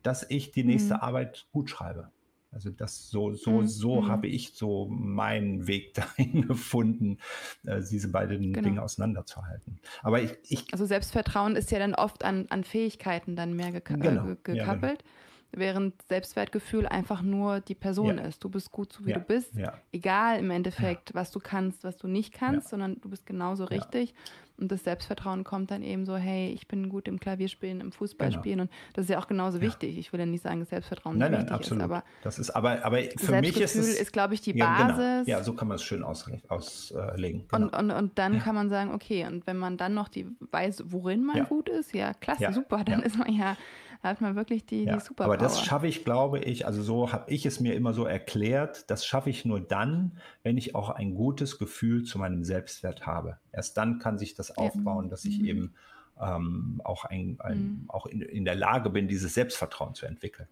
dass 0.02 0.26
ich 0.28 0.50
die 0.50 0.64
nächste 0.64 0.94
mhm. 0.94 1.00
Arbeit 1.00 1.46
gut 1.52 1.70
schreibe. 1.70 2.10
Also 2.54 2.70
das 2.70 3.10
so, 3.10 3.34
so, 3.34 3.60
mhm. 3.60 3.66
so 3.66 4.00
mhm. 4.00 4.08
habe 4.08 4.28
ich 4.28 4.52
so 4.54 4.86
meinen 4.88 5.66
Weg 5.66 5.94
dahin 6.16 6.46
gefunden, 6.46 7.18
äh, 7.66 7.80
diese 7.82 8.08
beiden 8.08 8.52
genau. 8.52 8.68
Dinge 8.68 8.82
auseinanderzuhalten. 8.82 9.80
Aber 10.02 10.22
ich, 10.22 10.32
ich, 10.48 10.72
Also 10.72 10.86
Selbstvertrauen 10.86 11.56
ist 11.56 11.70
ja 11.70 11.78
dann 11.78 11.94
oft 11.94 12.24
an, 12.24 12.46
an 12.50 12.64
Fähigkeiten 12.64 13.36
dann 13.36 13.54
mehr 13.54 13.72
geka 13.72 13.96
genau. 13.96 14.28
äh, 14.28 14.36
gekappelt. 14.42 15.02
Ja, 15.02 15.08
genau 15.08 15.23
während 15.56 15.94
Selbstwertgefühl 16.08 16.86
einfach 16.86 17.22
nur 17.22 17.60
die 17.60 17.74
Person 17.74 18.18
ja. 18.18 18.24
ist. 18.24 18.42
Du 18.42 18.48
bist 18.48 18.70
gut, 18.72 18.92
so 18.92 19.04
wie 19.06 19.10
ja. 19.10 19.18
du 19.18 19.24
bist. 19.24 19.54
Ja. 19.54 19.74
Egal 19.92 20.38
im 20.38 20.50
Endeffekt, 20.50 21.14
was 21.14 21.30
du 21.30 21.40
kannst, 21.40 21.84
was 21.84 21.96
du 21.96 22.08
nicht 22.08 22.32
kannst, 22.32 22.68
sondern 22.68 23.00
du 23.00 23.08
bist 23.08 23.26
genauso 23.26 23.64
richtig. 23.64 24.14
Und 24.56 24.70
das 24.70 24.84
Selbstvertrauen 24.84 25.42
kommt 25.42 25.72
dann 25.72 25.82
eben 25.82 26.06
so, 26.06 26.16
hey, 26.16 26.52
ich 26.52 26.68
bin 26.68 26.88
gut 26.88 27.08
im 27.08 27.18
Klavierspielen, 27.18 27.80
im 27.80 27.90
Fußballspielen. 27.90 28.58
Genau. 28.58 28.70
Und 28.70 28.70
das 28.92 29.06
ist 29.06 29.10
ja 29.10 29.18
auch 29.18 29.26
genauso 29.26 29.60
wichtig. 29.60 29.98
Ich 29.98 30.12
will 30.12 30.20
ja 30.20 30.26
nicht 30.26 30.44
sagen, 30.44 30.60
dass 30.60 30.68
Selbstvertrauen 30.68 31.18
nein, 31.18 31.32
nein, 31.32 31.40
wichtig 31.40 31.54
absolut. 31.54 31.82
ist. 31.82 31.84
Aber 31.84 32.04
das 32.22 32.38
ist 32.38 32.50
aber, 32.50 32.84
aber 32.84 32.98
für 33.16 33.40
mich 33.40 33.60
ist 33.60 33.74
es, 33.74 34.00
ist, 34.00 34.12
glaube 34.12 34.34
ich, 34.34 34.42
die 34.42 34.56
ja, 34.56 34.66
Basis. 34.66 35.26
Genau. 35.26 35.38
Ja, 35.38 35.42
so 35.42 35.54
kann 35.54 35.66
man 35.66 35.74
es 35.74 35.82
schön 35.82 36.04
auslegen. 36.04 36.48
Auslegen. 36.48 37.48
Genau. 37.48 37.66
Und, 37.66 37.74
und, 37.74 37.90
und 37.90 38.18
dann 38.18 38.38
kann 38.38 38.54
man 38.54 38.70
sagen, 38.70 38.94
okay, 38.94 39.26
und 39.26 39.44
wenn 39.48 39.56
man 39.56 39.76
dann 39.76 39.92
noch 39.92 40.08
die 40.08 40.28
weiß, 40.38 40.84
worin 40.86 41.24
man 41.24 41.44
gut 41.46 41.68
ist, 41.68 41.92
ja, 41.92 42.14
klasse, 42.14 42.52
super, 42.52 42.84
dann 42.84 43.02
ist 43.02 43.18
man 43.18 43.32
ja 43.34 43.56
da 44.04 44.10
hat 44.10 44.20
man 44.20 44.36
wirklich 44.36 44.66
die, 44.66 44.84
ja, 44.84 44.96
die 44.96 45.00
Superpower. 45.00 45.32
Aber 45.32 45.42
das 45.42 45.64
schaffe 45.64 45.86
ich, 45.86 46.04
glaube 46.04 46.38
ich, 46.38 46.66
also 46.66 46.82
so 46.82 47.10
habe 47.10 47.32
ich 47.32 47.46
es 47.46 47.58
mir 47.58 47.72
immer 47.72 47.94
so 47.94 48.04
erklärt, 48.04 48.90
das 48.90 49.06
schaffe 49.06 49.30
ich 49.30 49.46
nur 49.46 49.60
dann, 49.60 50.18
wenn 50.42 50.58
ich 50.58 50.74
auch 50.74 50.90
ein 50.90 51.14
gutes 51.14 51.58
Gefühl 51.58 52.02
zu 52.02 52.18
meinem 52.18 52.44
Selbstwert 52.44 53.06
habe. 53.06 53.38
Erst 53.50 53.78
dann 53.78 54.00
kann 54.00 54.18
sich 54.18 54.34
das 54.34 54.58
aufbauen, 54.58 55.08
dass 55.08 55.24
ich 55.24 55.38
mhm. 55.38 55.46
eben 55.46 55.74
ähm, 56.20 56.82
auch, 56.84 57.06
ein, 57.06 57.38
ein 57.38 57.58
mhm. 57.58 57.84
auch 57.88 58.04
in, 58.04 58.20
in 58.20 58.44
der 58.44 58.56
Lage 58.56 58.90
bin, 58.90 59.08
dieses 59.08 59.32
Selbstvertrauen 59.32 59.94
zu 59.94 60.04
entwickeln. 60.04 60.48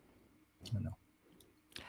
Genau. 0.73 0.97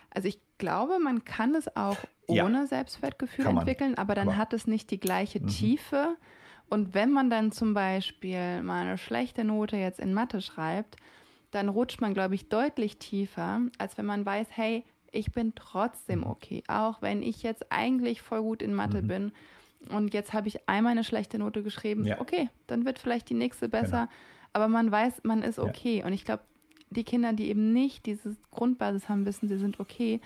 Also 0.09 0.27
ich 0.27 0.41
glaube, 0.57 0.99
man 0.99 1.23
kann 1.23 1.55
es 1.55 1.73
auch 1.77 1.97
ohne 2.27 2.57
ja, 2.57 2.67
Selbstwertgefühl 2.67 3.45
entwickeln, 3.45 3.95
aber 3.97 4.15
dann 4.15 4.27
aber, 4.27 4.37
hat 4.37 4.51
es 4.51 4.67
nicht 4.67 4.91
die 4.91 4.99
gleiche 4.99 5.39
mhm. 5.39 5.47
Tiefe. 5.47 6.17
Und 6.69 6.93
wenn 6.93 7.13
man 7.13 7.29
dann 7.29 7.53
zum 7.53 7.73
Beispiel 7.73 8.61
mal 8.63 8.81
eine 8.81 8.97
schlechte 8.97 9.45
Note 9.45 9.77
jetzt 9.77 10.01
in 10.01 10.13
Mathe 10.13 10.41
schreibt, 10.41 10.97
dann 11.53 11.69
rutscht 11.69 12.01
man, 12.01 12.13
glaube 12.13 12.35
ich, 12.35 12.49
deutlich 12.49 12.97
tiefer, 12.97 13.61
als 13.77 13.97
wenn 13.97 14.05
man 14.05 14.25
weiß, 14.25 14.47
hey, 14.51 14.83
ich 15.11 15.31
bin 15.31 15.53
trotzdem 15.55 16.19
mhm. 16.19 16.27
okay. 16.27 16.63
Auch 16.67 17.01
wenn 17.01 17.21
ich 17.21 17.43
jetzt 17.43 17.71
eigentlich 17.71 18.21
voll 18.21 18.41
gut 18.41 18.61
in 18.61 18.73
Mathe 18.73 19.01
mhm. 19.03 19.07
bin, 19.07 19.31
und 19.89 20.13
jetzt 20.13 20.31
habe 20.31 20.47
ich 20.47 20.67
einmal 20.69 20.93
eine 20.93 21.03
schlechte 21.03 21.37
Note 21.37 21.61
geschrieben. 21.61 22.05
Ja. 22.05 22.21
Okay, 22.21 22.49
dann 22.67 22.85
wird 22.85 22.99
vielleicht 22.99 23.29
die 23.29 23.33
nächste 23.33 23.67
besser. 23.67 24.07
Genau. 24.07 24.11
Aber 24.53 24.67
man 24.69 24.89
weiß, 24.89 25.23
man 25.23 25.43
ist 25.43 25.59
okay. 25.59 25.99
Ja. 25.99 26.05
Und 26.05 26.13
ich 26.13 26.23
glaube, 26.23 26.43
die 26.89 27.03
Kinder, 27.03 27.33
die 27.33 27.49
eben 27.49 27.73
nicht 27.73 28.05
diese 28.05 28.37
Grundbasis 28.51 29.09
haben, 29.09 29.25
wissen, 29.25 29.49
sie 29.49 29.57
sind 29.57 29.81
okay, 29.81 30.21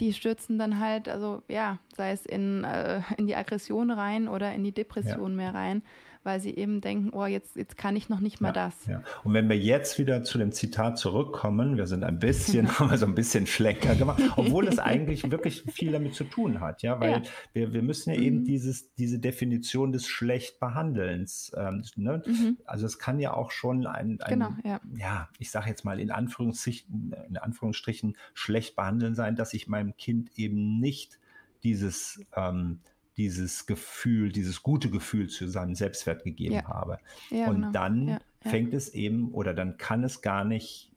die 0.00 0.12
stürzen 0.12 0.58
dann 0.58 0.80
halt, 0.80 1.08
also 1.08 1.42
ja, 1.48 1.78
sei 1.96 2.12
es 2.12 2.26
in, 2.26 2.64
äh, 2.64 3.02
in 3.16 3.28
die 3.28 3.36
Aggression 3.36 3.90
rein 3.90 4.26
oder 4.26 4.52
in 4.52 4.64
die 4.64 4.72
Depression 4.72 5.30
ja. 5.30 5.36
mehr 5.36 5.54
rein 5.54 5.82
weil 6.28 6.40
sie 6.40 6.54
eben 6.54 6.82
denken, 6.82 7.08
oh, 7.14 7.24
jetzt, 7.24 7.56
jetzt 7.56 7.78
kann 7.78 7.96
ich 7.96 8.10
noch 8.10 8.20
nicht 8.20 8.42
mal 8.42 8.48
ja, 8.48 8.52
das. 8.52 8.86
Ja. 8.86 9.02
Und 9.24 9.32
wenn 9.32 9.48
wir 9.48 9.56
jetzt 9.56 9.98
wieder 9.98 10.24
zu 10.24 10.36
dem 10.36 10.52
Zitat 10.52 10.98
zurückkommen, 10.98 11.78
wir 11.78 11.86
sind 11.86 12.04
ein 12.04 12.18
bisschen, 12.18 12.68
haben 12.78 12.90
wir 12.90 12.98
so 12.98 13.06
ein 13.06 13.14
bisschen 13.14 13.46
Schlenker 13.46 13.94
gemacht, 13.94 14.22
obwohl 14.36 14.68
es 14.68 14.78
eigentlich 14.78 15.30
wirklich 15.30 15.64
viel 15.72 15.90
damit 15.90 16.14
zu 16.14 16.24
tun 16.24 16.60
hat, 16.60 16.82
ja, 16.82 17.00
weil 17.00 17.10
ja. 17.10 17.22
Wir, 17.54 17.72
wir 17.72 17.80
müssen 17.80 18.12
ja 18.12 18.18
mhm. 18.18 18.26
eben 18.26 18.44
dieses, 18.44 18.92
diese 18.96 19.18
Definition 19.18 19.90
des 19.90 20.06
Schlechtbehandelns, 20.06 21.50
ähm, 21.56 21.82
ne? 21.96 22.22
Mhm. 22.26 22.58
also 22.66 22.84
es 22.84 22.98
kann 22.98 23.18
ja 23.20 23.32
auch 23.32 23.50
schon 23.50 23.86
ein, 23.86 24.20
ein 24.20 24.28
genau, 24.28 24.50
ja. 24.64 24.80
ja, 24.98 25.30
ich 25.38 25.50
sage 25.50 25.70
jetzt 25.70 25.86
mal 25.86 25.98
in 25.98 26.10
Anführungsstrichen, 26.10 27.16
in 27.26 27.38
Anführungsstrichen 27.38 28.18
schlecht 28.34 28.76
behandeln 28.76 29.14
sein, 29.14 29.34
dass 29.34 29.54
ich 29.54 29.66
meinem 29.66 29.96
Kind 29.96 30.38
eben 30.38 30.78
nicht 30.78 31.18
dieses 31.62 32.20
ähm, 32.36 32.80
dieses 33.18 33.66
Gefühl, 33.66 34.30
dieses 34.30 34.62
gute 34.62 34.90
Gefühl 34.90 35.28
zu 35.28 35.48
seinem 35.48 35.74
Selbstwert 35.74 36.22
gegeben 36.22 36.54
ja. 36.54 36.64
habe. 36.68 36.98
Ja, 37.30 37.48
und 37.48 37.56
genau. 37.56 37.72
dann 37.72 38.08
ja, 38.08 38.20
fängt 38.40 38.72
es 38.72 38.88
eben 38.94 39.32
oder 39.32 39.52
dann 39.52 39.76
kann 39.76 40.04
es 40.04 40.22
gar 40.22 40.44
nicht, 40.44 40.92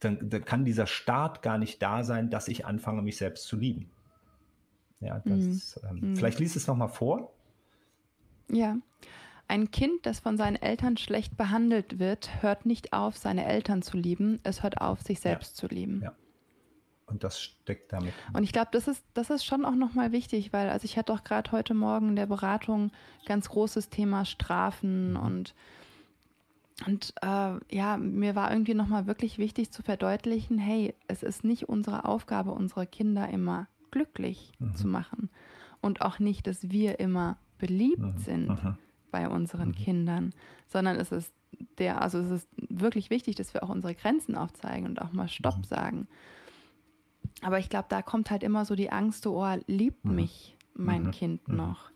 dann, 0.00 0.30
dann, 0.30 0.44
kann 0.44 0.64
dieser 0.64 0.86
Start 0.86 1.42
gar 1.42 1.58
nicht 1.58 1.80
da 1.82 2.02
sein, 2.02 2.30
dass 2.30 2.48
ich 2.48 2.64
anfange, 2.64 3.02
mich 3.02 3.18
selbst 3.18 3.46
zu 3.46 3.56
lieben. 3.56 3.90
Ja, 5.00 5.20
das, 5.24 5.78
mhm. 5.82 5.88
ähm, 5.88 6.10
mhm. 6.10 6.16
vielleicht 6.16 6.40
liest 6.40 6.56
es 6.56 6.66
nochmal 6.66 6.88
vor. 6.88 7.32
Ja. 8.50 8.78
Ein 9.48 9.70
Kind, 9.70 10.06
das 10.06 10.20
von 10.20 10.38
seinen 10.38 10.56
Eltern 10.56 10.96
schlecht 10.96 11.36
behandelt 11.36 11.98
wird, 11.98 12.42
hört 12.42 12.66
nicht 12.66 12.94
auf, 12.94 13.16
seine 13.16 13.44
Eltern 13.44 13.82
zu 13.82 13.96
lieben. 13.96 14.40
Es 14.42 14.62
hört 14.62 14.80
auf, 14.80 15.02
sich 15.02 15.20
selbst 15.20 15.56
zu 15.56 15.68
lieben. 15.68 16.00
Ja. 16.02 16.14
Und 17.06 17.22
das 17.22 17.40
steckt 17.40 17.92
damit. 17.92 18.12
Und 18.32 18.42
ich 18.42 18.52
glaube, 18.52 18.68
das 18.72 18.88
ist, 18.88 19.04
das 19.14 19.30
ist 19.30 19.44
schon 19.44 19.64
auch 19.64 19.76
nochmal 19.76 20.10
wichtig, 20.10 20.52
weil, 20.52 20.68
also 20.68 20.84
ich 20.84 20.98
hatte 20.98 21.12
auch 21.12 21.22
gerade 21.22 21.52
heute 21.52 21.72
Morgen 21.72 22.10
in 22.10 22.16
der 22.16 22.26
Beratung 22.26 22.90
ganz 23.26 23.48
großes 23.48 23.90
Thema 23.90 24.24
Strafen 24.24 25.12
mhm. 25.12 25.16
und 25.16 25.54
und 26.84 27.14
äh, 27.22 27.74
ja, 27.74 27.96
mir 27.96 28.34
war 28.34 28.50
irgendwie 28.50 28.74
nochmal 28.74 29.06
wirklich 29.06 29.38
wichtig 29.38 29.70
zu 29.70 29.82
verdeutlichen, 29.82 30.58
hey, 30.58 30.94
es 31.08 31.22
ist 31.22 31.42
nicht 31.42 31.70
unsere 31.70 32.04
Aufgabe, 32.04 32.52
unsere 32.52 32.86
Kinder 32.86 33.30
immer 33.30 33.66
glücklich 33.90 34.52
mhm. 34.58 34.74
zu 34.74 34.86
machen. 34.86 35.30
Und 35.80 36.02
auch 36.02 36.18
nicht, 36.18 36.46
dass 36.46 36.70
wir 36.70 37.00
immer 37.00 37.38
beliebt 37.56 37.98
mhm. 38.02 38.18
sind 38.18 38.48
mhm. 38.48 38.76
bei 39.10 39.26
unseren 39.26 39.68
mhm. 39.68 39.74
Kindern, 39.74 40.34
sondern 40.66 40.96
es 40.96 41.12
ist 41.12 41.32
der, 41.78 42.02
also 42.02 42.18
es 42.18 42.30
ist 42.30 42.48
wirklich 42.68 43.08
wichtig, 43.08 43.36
dass 43.36 43.54
wir 43.54 43.62
auch 43.62 43.70
unsere 43.70 43.94
Grenzen 43.94 44.36
aufzeigen 44.36 44.86
und 44.86 45.00
auch 45.00 45.12
mal 45.12 45.28
Stopp 45.28 45.56
mhm. 45.56 45.64
sagen. 45.64 46.08
Aber 47.42 47.58
ich 47.58 47.68
glaube, 47.68 47.86
da 47.88 48.02
kommt 48.02 48.30
halt 48.30 48.42
immer 48.42 48.64
so 48.64 48.74
die 48.74 48.90
Angst, 48.90 49.22
so, 49.22 49.42
oh, 49.42 49.56
liebt 49.66 50.04
mhm. 50.04 50.14
mich 50.14 50.56
mein 50.74 51.04
mhm. 51.04 51.10
Kind 51.10 51.48
mhm. 51.48 51.56
noch? 51.56 51.90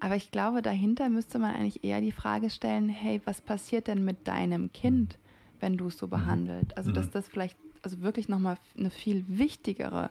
Aber 0.00 0.16
ich 0.16 0.30
glaube, 0.30 0.62
dahinter 0.62 1.08
müsste 1.08 1.38
man 1.38 1.54
eigentlich 1.54 1.82
eher 1.82 2.00
die 2.00 2.12
Frage 2.12 2.50
stellen, 2.50 2.88
hey, 2.88 3.20
was 3.24 3.40
passiert 3.40 3.88
denn 3.88 4.04
mit 4.04 4.28
deinem 4.28 4.72
Kind, 4.72 5.18
wenn 5.58 5.76
du 5.76 5.88
es 5.88 5.98
so 5.98 6.06
mhm. 6.06 6.10
behandelt? 6.10 6.76
Also, 6.76 6.92
dass 6.92 7.06
mhm. 7.06 7.12
das 7.12 7.28
vielleicht 7.28 7.56
also 7.82 8.00
wirklich 8.00 8.28
nochmal 8.28 8.56
eine 8.76 8.90
viel 8.90 9.24
wichtigere 9.28 10.10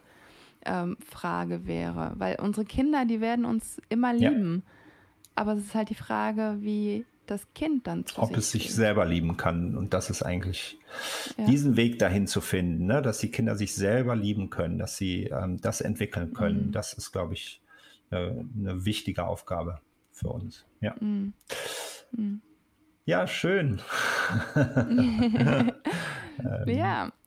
ähm, 0.65 0.97
Frage 1.05 1.65
wäre. 1.65 2.13
Weil 2.17 2.37
unsere 2.41 2.65
Kinder, 2.65 3.05
die 3.05 3.21
werden 3.21 3.45
uns 3.45 3.81
immer 3.89 4.13
lieben. 4.13 4.63
Ja. 4.65 4.73
Aber 5.35 5.53
es 5.53 5.59
ist 5.59 5.75
halt 5.75 5.89
die 5.89 5.95
Frage, 5.95 6.57
wie 6.59 7.05
das 7.29 7.53
Kind 7.53 7.87
dann 7.87 8.05
zu 8.05 8.21
Ob 8.21 8.29
sich 8.29 8.37
es 8.37 8.51
sich 8.51 8.73
selber 8.73 9.05
lieben 9.05 9.37
kann. 9.37 9.77
Und 9.77 9.93
das 9.93 10.09
ist 10.09 10.23
eigentlich 10.23 10.79
ja. 11.37 11.45
diesen 11.45 11.77
Weg 11.77 11.99
dahin 11.99 12.27
zu 12.27 12.41
finden, 12.41 12.85
ne? 12.85 13.01
dass 13.01 13.19
die 13.19 13.31
Kinder 13.31 13.55
sich 13.55 13.75
selber 13.75 14.15
lieben 14.15 14.49
können, 14.49 14.77
dass 14.77 14.97
sie 14.97 15.25
ähm, 15.25 15.59
das 15.61 15.81
entwickeln 15.81 16.33
können. 16.33 16.67
Mhm. 16.67 16.71
Das 16.71 16.93
ist, 16.93 17.11
glaube 17.11 17.33
ich, 17.33 17.61
eine, 18.09 18.45
eine, 18.57 18.85
wichtige 18.85 19.25
Aufgabe 19.25 19.79
für 20.11 20.29
uns. 20.29 20.65
Ja, 20.81 20.95
mhm. 20.99 21.33
Mhm. 22.11 22.41
ja 23.05 23.27
schön. 23.27 23.81
ja. 26.65 27.11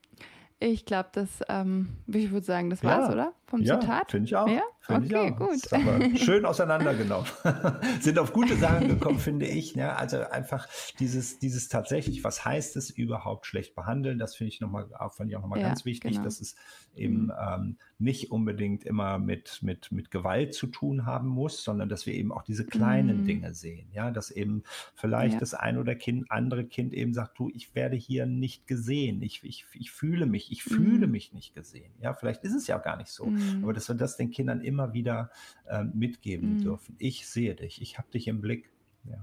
Ich 0.62 0.84
glaube, 0.84 1.08
das, 1.12 1.40
ähm, 1.48 1.96
ich 2.06 2.30
würde 2.30 2.44
sagen, 2.44 2.68
das 2.68 2.84
war's, 2.84 3.08
ja, 3.08 3.12
oder? 3.12 3.32
Vom 3.46 3.62
ja, 3.62 3.80
Zitat? 3.80 4.10
Finde 4.10 4.26
ich 4.26 4.36
auch. 4.36 4.46
Ja? 4.46 4.62
Find 4.90 5.12
okay, 5.12 5.26
ich 5.28 5.72
auch. 5.72 5.98
gut. 5.98 6.18
schön 6.18 6.44
auseinandergenommen. 6.44 7.26
Sind 8.00 8.18
auf 8.18 8.32
gute 8.32 8.56
Sachen 8.56 8.88
gekommen, 8.88 9.18
finde 9.18 9.46
ich. 9.46 9.74
Ja, 9.74 9.96
also 9.96 10.18
einfach 10.18 10.68
dieses, 10.98 11.38
dieses 11.38 11.68
tatsächlich, 11.68 12.24
was 12.24 12.44
heißt 12.44 12.76
es 12.76 12.90
überhaupt 12.90 13.46
schlecht 13.46 13.74
behandeln? 13.74 14.18
Das 14.18 14.34
finde 14.34 14.52
ich 14.52 14.60
nochmal, 14.60 14.88
fand 15.16 15.30
ich 15.30 15.36
auch 15.36 15.42
nochmal 15.42 15.60
ja, 15.60 15.68
ganz 15.68 15.84
wichtig, 15.84 16.12
genau. 16.12 16.24
dass 16.24 16.40
es 16.40 16.56
eben 16.94 17.24
mhm. 17.24 17.32
ähm, 17.40 17.76
nicht 17.98 18.30
unbedingt 18.30 18.84
immer 18.84 19.18
mit, 19.18 19.58
mit, 19.62 19.92
mit 19.92 20.10
Gewalt 20.10 20.54
zu 20.54 20.66
tun 20.66 21.06
haben 21.06 21.28
muss, 21.28 21.62
sondern 21.62 21.88
dass 21.88 22.06
wir 22.06 22.14
eben 22.14 22.32
auch 22.32 22.42
diese 22.42 22.64
kleinen 22.64 23.22
mhm. 23.22 23.26
Dinge 23.26 23.54
sehen. 23.54 23.88
Ja, 23.92 24.10
dass 24.10 24.30
eben 24.30 24.62
vielleicht 24.94 25.34
ja. 25.34 25.40
das 25.40 25.54
ein 25.54 25.78
oder 25.78 25.94
kind, 25.94 26.30
andere 26.30 26.64
Kind 26.64 26.94
eben 26.94 27.12
sagt, 27.12 27.38
du, 27.38 27.50
ich 27.52 27.74
werde 27.74 27.96
hier 27.96 28.26
nicht 28.26 28.66
gesehen. 28.66 29.22
Ich, 29.22 29.44
ich, 29.44 29.66
ich 29.74 29.90
fühle 29.90 30.26
mich, 30.26 30.50
ich 30.50 30.62
fühle 30.62 31.06
mhm. 31.06 31.12
mich 31.12 31.32
nicht 31.32 31.54
gesehen. 31.54 31.92
Ja, 32.00 32.14
vielleicht 32.14 32.42
ist 32.44 32.54
es 32.54 32.66
ja 32.66 32.78
gar 32.78 32.96
nicht 32.96 33.10
so. 33.10 33.26
Mhm. 33.26 33.60
Aber 33.62 33.72
dass 33.72 33.88
wir 33.88 33.96
das 33.96 34.16
den 34.16 34.30
Kindern 34.30 34.62
immer 34.62 34.79
wieder 34.92 35.30
äh, 35.66 35.84
mitgeben 35.84 36.56
mhm. 36.56 36.62
dürfen. 36.62 36.96
Ich 36.98 37.28
sehe 37.28 37.54
dich, 37.54 37.80
ich 37.80 37.98
habe 37.98 38.10
dich 38.10 38.28
im 38.28 38.40
Blick. 38.40 38.70
Ja. 39.04 39.18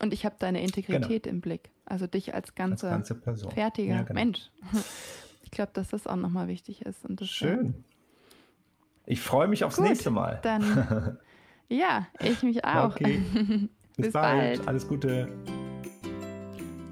Und 0.00 0.12
ich 0.12 0.24
habe 0.24 0.36
deine 0.38 0.62
Integrität 0.62 1.24
genau. 1.24 1.34
im 1.34 1.40
Blick. 1.40 1.70
Also 1.84 2.06
dich 2.06 2.34
als 2.34 2.54
ganze, 2.54 2.90
als 2.90 3.08
ganze 3.24 3.50
fertiger 3.50 3.94
ja, 3.94 4.02
genau. 4.02 4.20
Mensch. 4.20 4.50
Ich 5.48 5.52
glaube, 5.52 5.70
dass 5.72 5.88
das 5.88 6.06
auch 6.06 6.16
nochmal 6.16 6.46
wichtig 6.46 6.82
ist. 6.82 7.06
Und 7.06 7.22
das 7.22 7.30
Schön. 7.30 7.82
Ich 9.06 9.22
freue 9.22 9.48
mich 9.48 9.64
aufs 9.64 9.76
Gut, 9.76 9.86
nächste 9.86 10.10
Mal. 10.10 10.40
Dann, 10.42 11.16
ja, 11.70 12.06
ich 12.20 12.42
mich 12.42 12.66
auch. 12.66 12.90
Okay. 12.90 13.22
Bis, 13.96 14.06
Bis 14.08 14.12
bald. 14.12 14.58
bald. 14.58 14.68
Alles 14.68 14.86
Gute. 14.86 15.32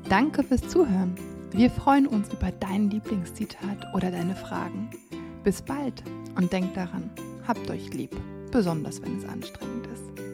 Danke 0.09 0.43
fürs 0.43 0.67
Zuhören. 0.67 1.15
Wir 1.51 1.71
freuen 1.71 2.07
uns 2.07 2.33
über 2.33 2.51
dein 2.51 2.89
Lieblingszitat 2.89 3.93
oder 3.95 4.11
deine 4.11 4.35
Fragen. 4.35 4.89
Bis 5.45 5.61
bald 5.61 6.03
und 6.37 6.51
denkt 6.51 6.79
daran, 6.79 7.11
habt 7.47 7.71
euch 7.71 7.93
lieb, 7.93 8.15
besonders 8.51 9.01
wenn 9.03 9.19
es 9.19 9.25
anstrengend 9.25 9.87
ist. 9.87 10.26